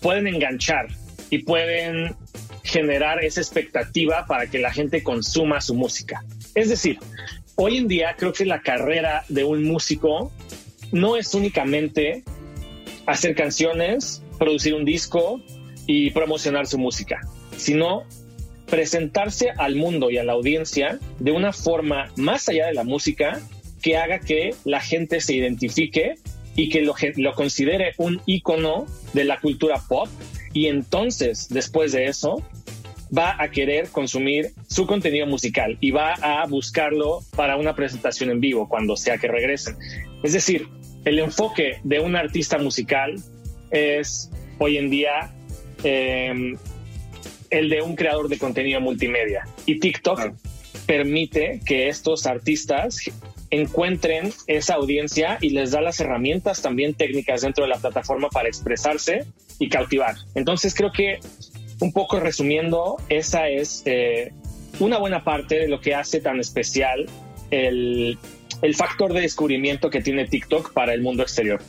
[0.00, 0.88] pueden enganchar
[1.30, 2.16] y pueden
[2.64, 6.24] generar esa expectativa para que la gente consuma su música.
[6.54, 6.98] Es decir,
[7.56, 10.32] hoy en día creo que la carrera de un músico
[10.92, 12.24] no es únicamente
[13.06, 15.40] hacer canciones, producir un disco
[15.86, 17.20] y promocionar su música,
[17.56, 18.04] sino
[18.70, 23.40] presentarse al mundo y a la audiencia de una forma más allá de la música
[23.82, 26.14] que haga que la gente se identifique
[26.54, 26.94] y que lo,
[27.34, 30.08] considere un icono de la cultura pop
[30.52, 32.42] y entonces después de eso
[33.16, 38.40] va a querer consumir su contenido musical y va a buscarlo para una presentación en
[38.40, 39.76] vivo cuando sea que regresen.
[40.22, 40.68] Es decir,
[41.04, 43.16] el enfoque de un artista musical
[43.70, 45.34] es hoy en día
[45.82, 46.56] em,
[47.50, 50.32] el de un creador de contenido multimedia y TikTok
[50.86, 52.98] permite que estos artistas
[53.50, 58.48] encuentren esa audiencia y les da las herramientas también técnicas dentro de la plataforma para
[58.48, 59.24] expresarse
[59.58, 60.14] y cautivar.
[60.34, 61.18] Entonces creo que
[61.80, 64.32] un poco resumiendo, esa es eh,
[64.78, 67.06] una buena parte de lo que hace tan especial
[67.50, 68.18] el,
[68.62, 71.60] el factor de descubrimiento que tiene TikTok para el mundo exterior.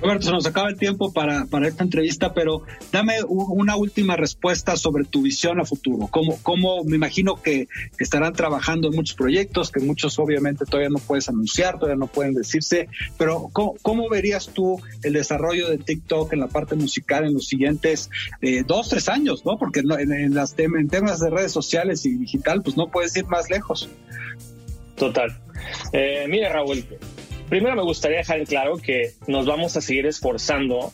[0.00, 4.76] Roberto, se nos acaba el tiempo para, para esta entrevista, pero dame una última respuesta
[4.76, 6.08] sobre tu visión a futuro.
[6.10, 7.68] ¿Cómo, me imagino que
[7.98, 12.34] estarán trabajando en muchos proyectos, que muchos obviamente todavía no puedes anunciar, todavía no pueden
[12.34, 17.46] decirse, pero ¿cómo, verías tú el desarrollo de TikTok en la parte musical en los
[17.46, 18.08] siguientes
[18.40, 19.58] eh, dos, tres años, ¿no?
[19.58, 23.50] Porque en, las en temas de redes sociales y digital, pues no puedes ir más
[23.50, 23.88] lejos.
[24.96, 25.36] Total.
[25.92, 26.84] Eh, mire, Raúl,
[27.48, 30.92] primero me gustaría dejar en claro que nos vamos a seguir esforzando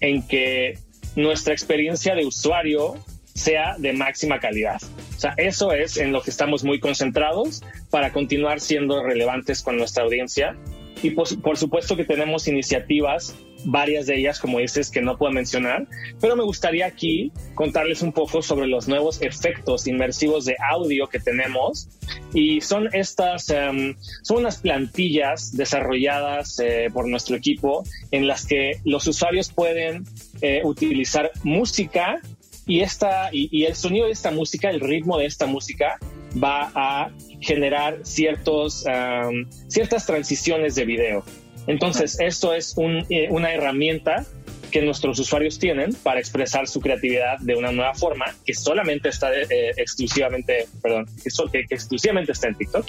[0.00, 0.78] en que
[1.14, 2.96] nuestra experiencia de usuario
[3.34, 4.80] sea de máxima calidad.
[5.16, 9.76] O sea, eso es en lo que estamos muy concentrados para continuar siendo relevantes con
[9.76, 10.56] nuestra audiencia.
[11.02, 13.34] Y por supuesto que tenemos iniciativas
[13.66, 15.86] varias de ellas, como dices, que no puedo mencionar,
[16.20, 21.20] pero me gustaría aquí contarles un poco sobre los nuevos efectos inmersivos de audio que
[21.20, 21.88] tenemos.
[22.32, 28.80] Y son estas, em, son unas plantillas desarrolladas eh, por nuestro equipo en las que
[28.84, 30.04] los usuarios pueden
[30.42, 32.20] eh, utilizar música
[32.66, 35.98] y, esta, y, el sonido de esta música, el ritmo de esta música
[36.42, 37.10] va a
[37.40, 41.24] generar ciertos, em, ciertas transiciones de video.
[41.66, 42.74] Entonces, esto es
[43.08, 44.26] eh, una herramienta
[44.70, 49.32] que nuestros usuarios tienen para expresar su creatividad de una nueva forma que solamente está
[49.34, 51.06] eh, exclusivamente, perdón,
[51.52, 52.86] que, exclusivamente está en TikTok.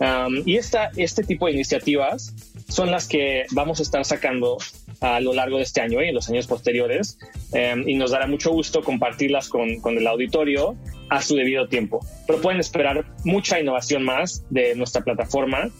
[0.00, 2.34] Um, y esta, este tipo de iniciativas
[2.68, 4.58] son las que vamos a estar sacando
[5.00, 7.18] a lo largo de este año y en los años posteriores
[7.52, 10.76] um, y nos dará mucho gusto compartirlas con, con el auditorio
[11.08, 12.04] a su debido tiempo.
[12.26, 15.70] Pero pueden esperar mucha innovación más de nuestra plataforma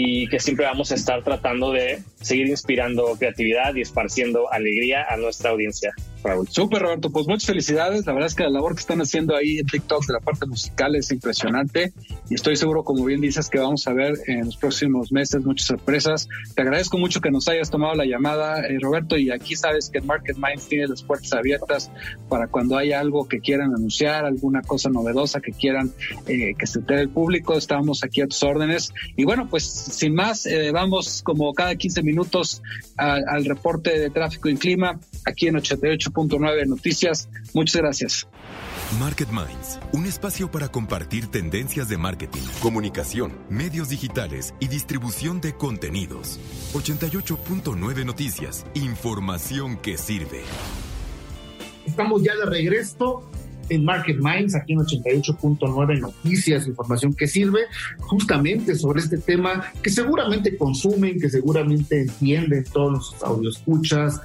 [0.00, 5.16] y que siempre vamos a estar tratando de seguir inspirando creatividad y esparciendo alegría a
[5.16, 5.92] nuestra audiencia.
[6.22, 6.48] Raúl.
[6.48, 7.10] Súper, Roberto.
[7.10, 8.06] Pues muchas felicidades.
[8.06, 10.46] La verdad es que la labor que están haciendo ahí en TikTok de la parte
[10.46, 11.92] musical es impresionante
[12.28, 15.66] y estoy seguro, como bien dices, que vamos a ver en los próximos meses muchas
[15.66, 16.28] sorpresas.
[16.54, 20.00] Te agradezco mucho que nos hayas tomado la llamada, eh, Roberto, y aquí sabes que
[20.00, 21.90] Market Minds tiene las puertas abiertas
[22.28, 25.92] para cuando haya algo que quieran anunciar, alguna cosa novedosa que quieran
[26.26, 27.56] eh, que se entere el público.
[27.56, 28.92] Estamos aquí a tus órdenes.
[29.16, 32.62] Y bueno, pues sin más, eh, vamos como cada 15 minutos
[32.96, 35.56] al reporte de tráfico y clima aquí en
[36.12, 37.28] 88.9 Noticias.
[37.54, 38.28] Muchas gracias.
[38.98, 45.54] Market Minds, un espacio para compartir tendencias de marketing, comunicación, medios digitales y distribución de
[45.54, 46.40] contenidos.
[46.72, 50.42] 88.9 Noticias, información que sirve.
[51.86, 53.28] Estamos ya de regreso
[53.68, 57.60] en Market Minds, aquí en 88.9 Noticias, información que sirve
[57.98, 64.20] justamente sobre este tema que seguramente consumen, que seguramente entienden todos los audioscuchas,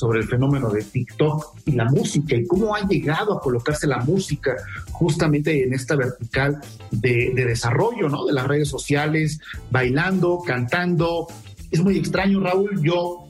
[0.00, 3.98] sobre el fenómeno de TikTok y la música y cómo ha llegado a colocarse la
[3.98, 4.56] música
[4.92, 6.58] justamente en esta vertical
[6.90, 8.24] de, desarrollo ¿no?
[8.24, 9.40] de las redes sociales,
[9.70, 11.26] bailando, cantando.
[11.70, 12.80] Es muy extraño, Raúl.
[12.82, 13.26] Yo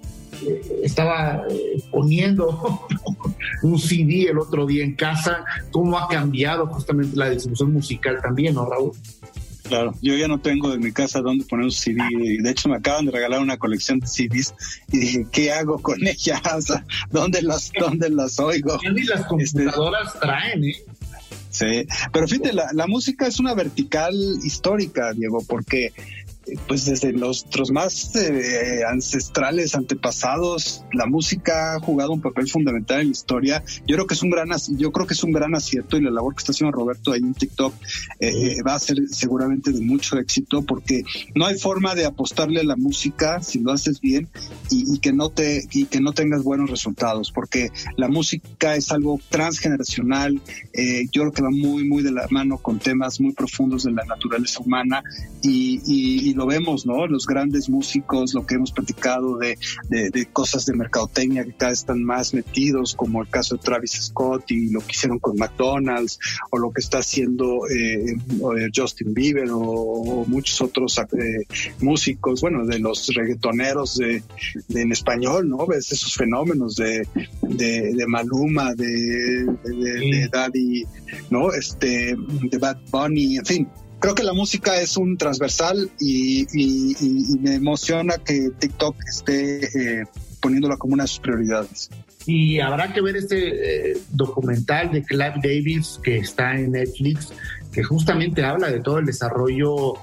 [0.47, 2.87] eh, estaba eh, poniendo
[3.65, 8.55] un CD el otro día en casa, cómo ha cambiado justamente la distribución musical también,
[8.55, 8.93] ¿no, Raúl?
[9.71, 12.03] Claro, yo ya no tengo en mi casa dónde poner un CD.
[12.41, 14.53] De hecho, me acaban de regalar una colección de CDs
[14.91, 16.43] y dije, ¿qué hago con ella?
[16.57, 18.81] O sea, ¿dónde las, dónde las oigo?
[18.83, 20.75] Y las computadoras traen, ¿eh?
[21.51, 24.13] Sí, pero fíjate, la, la música es una vertical
[24.43, 25.93] histórica, Diego, porque
[26.67, 33.07] pues desde nuestros más eh, ancestrales, antepasados, la música ha jugado un papel fundamental en
[33.09, 33.63] la historia.
[33.87, 36.11] Yo creo que es un gran, yo creo que es un gran acierto y la
[36.11, 37.75] labor que está haciendo Roberto ahí en TikTok
[38.21, 41.03] eh, va a ser seguramente de mucho éxito porque
[41.35, 44.29] no hay forma de apostarle a la música si lo haces bien
[44.71, 49.21] y, que no te y que no tengas buenos resultados porque la música es algo
[49.29, 50.41] transgeneracional.
[50.73, 53.93] Eh, yo creo que va muy muy de la mano con temas muy profundos de
[53.93, 55.03] la naturaleza humana
[55.43, 57.07] y, y lo vemos, ¿no?
[57.07, 59.59] Los grandes músicos, lo que hemos platicado de,
[59.91, 63.93] de, cosas de mercadotecnia que cada vez están más metidos, como el caso de Travis
[63.93, 66.19] Scott y lo que hicieron con McDonald's,
[66.51, 68.17] o lo que está haciendo eh,
[68.75, 71.45] Justin Bieber o, muchos otros eh,
[71.81, 74.23] músicos, bueno, de los reggaetoneros de,
[74.71, 75.67] en español, ¿no?
[75.67, 77.07] Ves esos fenómenos de,
[77.43, 80.87] de, Maluma, de, de, Daddy,
[81.29, 81.53] ¿no?
[81.53, 83.69] Este, de Bad Bunny, en fin,
[84.01, 86.47] creo que la música es un transversal y,
[87.41, 90.05] me emociona que TikTok esté eh,
[90.41, 91.91] poniéndola como una de sus prioridades.
[92.27, 97.33] Y habrá que ver este eh, documental de Clive Davis que está en Netflix,
[97.73, 99.95] que justamente habla de todo el desarrollo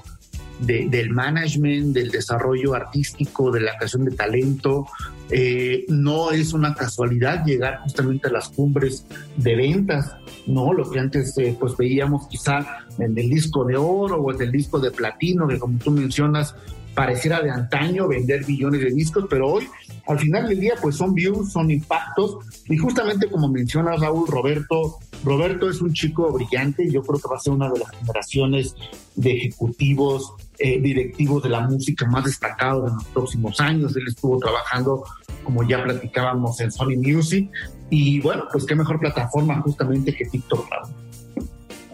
[0.60, 4.86] del management, del desarrollo artístico, de la creación de talento.
[5.30, 9.06] Eh, no es una casualidad llegar justamente a las cumbres
[9.36, 10.72] de ventas, ¿no?
[10.72, 14.78] Lo que antes pues veíamos quizá en el disco de oro o en el disco
[14.78, 16.54] de platino, que como tú mencionas,
[16.98, 19.68] pareciera de antaño vender billones de discos, pero hoy
[20.08, 22.38] al final del día pues son views, son impactos
[22.68, 27.36] y justamente como menciona Raúl Roberto, Roberto es un chico brillante, yo creo que va
[27.36, 28.74] a ser una de las generaciones
[29.14, 34.38] de ejecutivos, eh, directivos de la música más destacados en los próximos años, él estuvo
[34.38, 35.04] trabajando
[35.44, 37.50] como ya platicábamos en Sony Music
[37.90, 40.68] y bueno, pues qué mejor plataforma justamente que TikTok.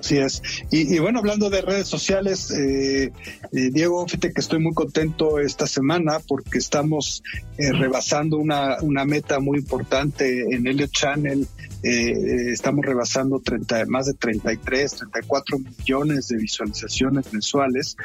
[0.04, 0.42] Así es.
[0.70, 3.04] Y, bueno, hablando de redes sociales, eh,
[3.52, 7.22] eh, Diego, fíjate que estoy muy contento esta semana porque estamos
[7.56, 11.48] eh, rebasando una, una meta muy importante en Helio Channel
[11.84, 17.96] eh, estamos rebasando 30, más de 33, 34 millones de visualizaciones mensuales.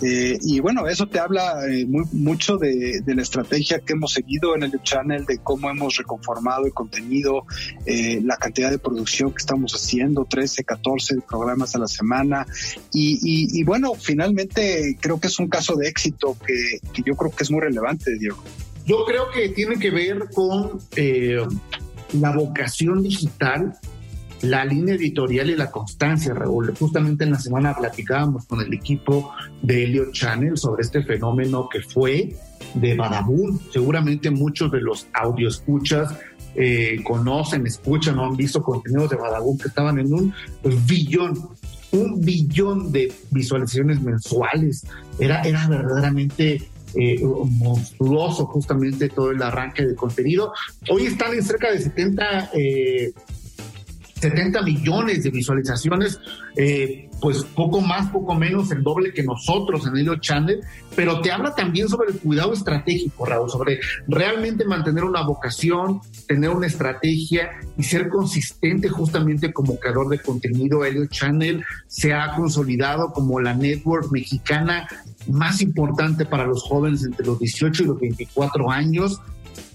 [0.00, 4.62] Eh, y bueno, eso te habla eh, mucho de, la estrategia que hemos seguido en
[4.62, 7.44] el channel, de cómo hemos reconformado el contenido,
[7.86, 12.46] la cantidad de producción que estamos haciendo, 13, 14 programas a la semana.
[12.92, 17.44] Y, bueno, finalmente creo que es un caso de éxito que, que yo creo que
[17.44, 18.42] es muy relevante, Diego.
[18.86, 20.78] Yo creo que tiene que ver con
[22.12, 23.74] la vocación digital,
[24.42, 26.74] la línea editorial y la constancia, Raúl.
[26.78, 29.32] Justamente en la semana platicábamos con el equipo
[29.62, 32.36] de Helio Channel sobre este fenómeno que fue
[32.74, 33.60] de Badabun.
[33.72, 36.14] Seguramente muchos de los audioscuchas
[36.54, 40.34] eh, conocen, escuchan o han visto contenidos de Badabun que estaban en un
[40.86, 41.50] billón,
[41.92, 44.86] un billón de visualizaciones mensuales.
[45.18, 50.52] Era, era verdaderamente eh, monstruoso justamente todo el arranque de contenido.
[50.88, 52.50] Hoy están en cerca de 70,
[54.14, 56.18] 70 eh, millones de visualizaciones,
[56.56, 60.60] eh, pues poco más, poco menos, el doble que nosotros en Helio Channel,
[60.94, 63.78] pero te habla también sobre el cuidado estratégico, Raúl, sobre
[64.08, 70.82] realmente mantener una vocación, tener una estrategia y ser consistente justamente como creador de contenido.
[70.82, 74.88] Helio Channel se ha consolidado como la network mexicana
[75.28, 79.20] más importante para los jóvenes entre los 18 y los 24 años,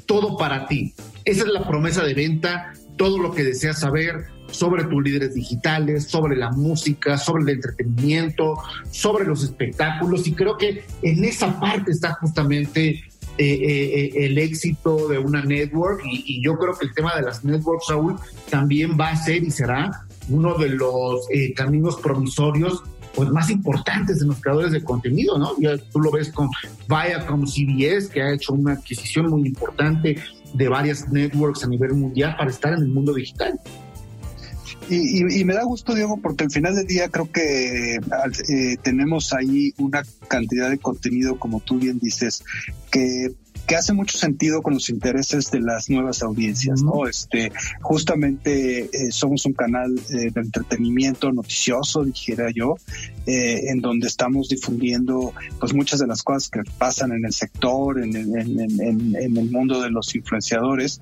[0.06, 0.94] todo para ti.
[1.26, 6.06] Esa es la promesa de venta, todo lo que deseas saber sobre tus líderes digitales,
[6.06, 8.58] sobre la música, sobre el entretenimiento,
[8.92, 13.04] sobre los espectáculos y creo que en esa parte está justamente
[13.38, 17.22] eh, eh, el éxito de una network y, y, yo creo que el tema de
[17.22, 18.18] las networks, Saúl,
[18.50, 22.84] también va a ser y será uno de los eh, caminos promisorios
[23.16, 25.60] pues más importantes de los creadores de contenido, ¿no?
[25.60, 26.50] Ya tú lo ves con
[26.88, 30.18] Viacom CBS, que ha hecho una adquisición muy importante
[30.54, 33.60] de varias networks a nivel mundial para estar en el mundo digital.
[34.90, 39.74] Y, me da gusto, Diego, porque al final del día creo que eh, tenemos ahí
[39.78, 42.44] una cantidad de contenido, como tú bien dices,
[42.92, 43.32] que
[43.68, 47.08] que hace mucho sentido con los intereses de las nuevas audiencias, ¿no?
[47.08, 47.52] Este,
[47.82, 52.76] justamente eh, somos un canal eh, de entretenimiento noticioso, dijera yo,
[53.26, 58.02] eh, en donde estamos difundiendo pues muchas de las cosas que pasan en el sector,
[58.02, 61.00] en, en el mundo de los influenciadores.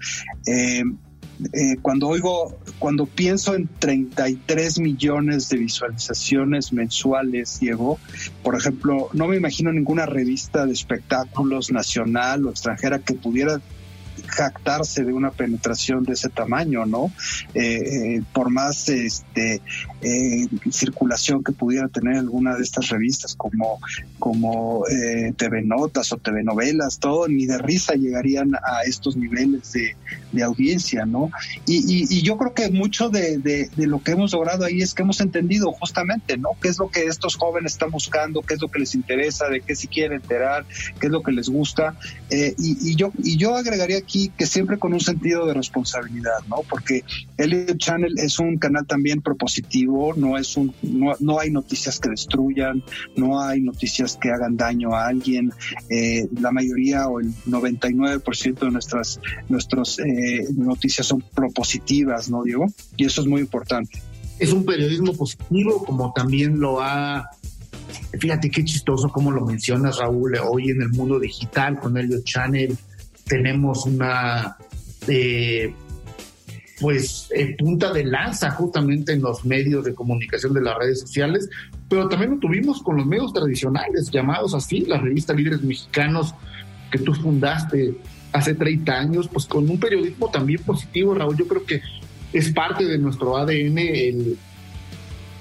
[1.54, 7.98] Eh, cuando oigo, cuando pienso en 33 millones de visualizaciones mensuales, Diego,
[8.44, 13.62] por ejemplo, no me imagino ninguna revista de espectáculos nacional o extranjera que pudiera
[14.30, 17.12] jactarse de una penetración de ese tamaño, ¿no?
[17.54, 19.62] Eh, eh, por más este,
[20.02, 23.80] eh, circulación que pudiera tener alguna de estas revistas como,
[24.18, 24.84] como
[25.36, 29.96] TV Notas o TV Novelas, todo, ni de risa llegarían a estos niveles de,
[30.44, 31.32] audiencia, ¿no?
[31.66, 35.72] Y, yo creo que mucho de, lo que hemos logrado ahí es que hemos entendido
[35.74, 36.50] justamente, ¿no?
[36.62, 38.42] ¿Qué es lo que estos jóvenes están buscando?
[38.42, 39.50] ¿Qué es lo que les interesa?
[39.50, 40.66] ¿De qué se quieren enterar?
[41.00, 41.96] ¿Qué es lo que les gusta?
[42.30, 46.58] y, yo, y yo agregaría aquí que siempre con un sentido de responsabilidad, ¿no?
[46.70, 47.04] Porque
[47.38, 52.84] el Channel es un canal también propositivo, no es un, no, hay noticias que destruyan,
[53.16, 55.52] no hay noticias que hagan daño a alguien.
[55.90, 62.66] Eh, la mayoría o el 99% de nuestras nuestros, eh, noticias son propositivas, ¿no, Diego?
[62.98, 64.02] Y eso es muy importante.
[64.38, 67.30] Es un periodismo positivo, como también lo ha
[68.18, 72.76] Fíjate qué chistoso como lo mencionas, Raúl, hoy en el mundo digital con Elliot Channel,
[73.30, 74.58] tenemos una
[75.08, 75.74] eh,
[76.82, 81.50] pues punta de lanza justamente en los medios de comunicación de las redes sociales,
[81.88, 86.34] pero también lo tuvimos con los medios tradicionales, llamados así, la revista Líderes Mexicanos
[86.92, 87.96] que tú fundaste
[88.32, 91.82] hace 30 años, pues con un periodismo también positivo, Raúl, yo creo que
[92.34, 94.38] es parte de nuestro ADN el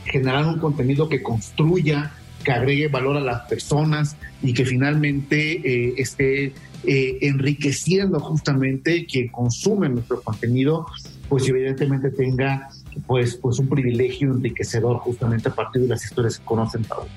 [0.05, 2.13] generar un contenido que construya,
[2.45, 9.29] que agregue valor a las personas y que finalmente eh, esté eh, enriqueciendo justamente quien
[9.29, 10.87] consume nuestro contenido,
[11.29, 12.69] pues evidentemente tenga
[13.07, 17.09] pues, pues un privilegio enriquecedor justamente a partir de las historias que conocen, Pablo.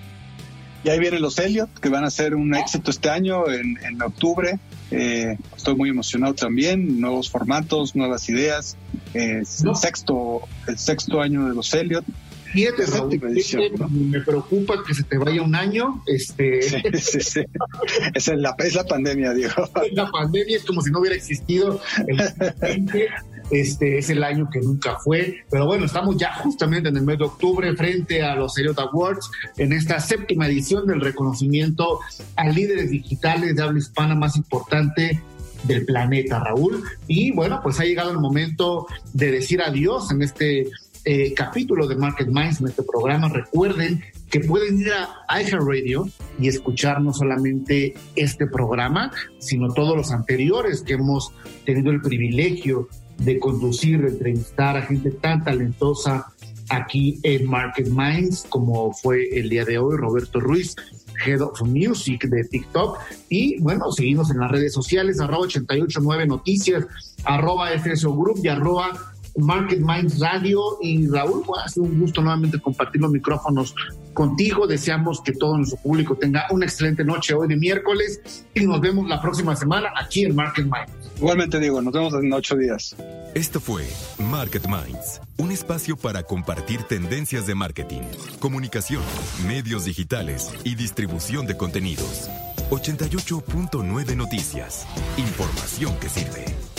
[0.84, 4.01] Y ahí vienen los Elliot, que van a ser un éxito este año, en, en
[4.01, 4.57] octubre.
[4.89, 8.78] Eh, estoy muy emocionado también, nuevos formatos, nuevas ideas.
[9.14, 12.03] Es el, sexto, el sexto año de los Elliot.
[12.54, 12.84] Siete,
[13.89, 16.04] Me preocupa que se te vaya un año.
[16.06, 16.62] Este...
[16.72, 17.41] Sí, sí, sí.
[18.14, 19.70] Es, la, es la pandemia, Diego.
[19.93, 21.80] La pandemia es como si no hubiera existido.
[23.52, 25.43] Este es el año que nunca fue.
[25.49, 29.30] Pero bueno, estamos ya justamente en el mes de octubre frente a los Elliot Awards
[29.58, 31.99] en esta séptima edición del reconocimiento
[32.36, 35.22] a líderes digitales de habla hispana más importante
[35.64, 36.84] del planeta, Raúl.
[37.08, 40.70] Y bueno, pues ha llegado el momento de decir adiós en este
[41.06, 43.30] eh, capítulo de Market Minds, en este programa.
[43.30, 46.08] Recuerden que pueden ir a iHeartRadio
[46.39, 51.34] y escuchar no solamente este programa, sino todos los anteriores que hemos
[51.66, 52.88] tenido el privilegio
[53.18, 56.28] de conducir, de entrevistar a gente tan talentosa
[56.70, 60.76] aquí en Market Minds, como fue el día de hoy Roberto Ruiz,
[61.26, 62.97] Head of Music de TikTok.
[63.30, 66.86] Y bueno, seguimos en las redes sociales, arroba 889 Noticias,
[67.24, 70.62] arroba FSO Group y arroba Market Minds Radio.
[70.82, 73.76] Y Raúl, pues, ha sido un gusto nuevamente compartir los micrófonos
[74.14, 74.68] contigo.
[74.68, 79.08] Deseamos que todo nuestro público tenga una excelente noche hoy de miércoles y nos vemos
[79.08, 81.12] la próxima semana aquí en Market Minds.
[81.18, 82.96] Igualmente digo, nos vemos en ocho días.
[83.36, 88.02] Esto fue Market Minds, un espacio para compartir tendencias de marketing,
[88.40, 89.04] comunicación,
[89.48, 92.30] medios digitales y distribución de contenidos.
[92.72, 94.88] 88.9 Noticias.
[95.18, 96.71] Información que sirve.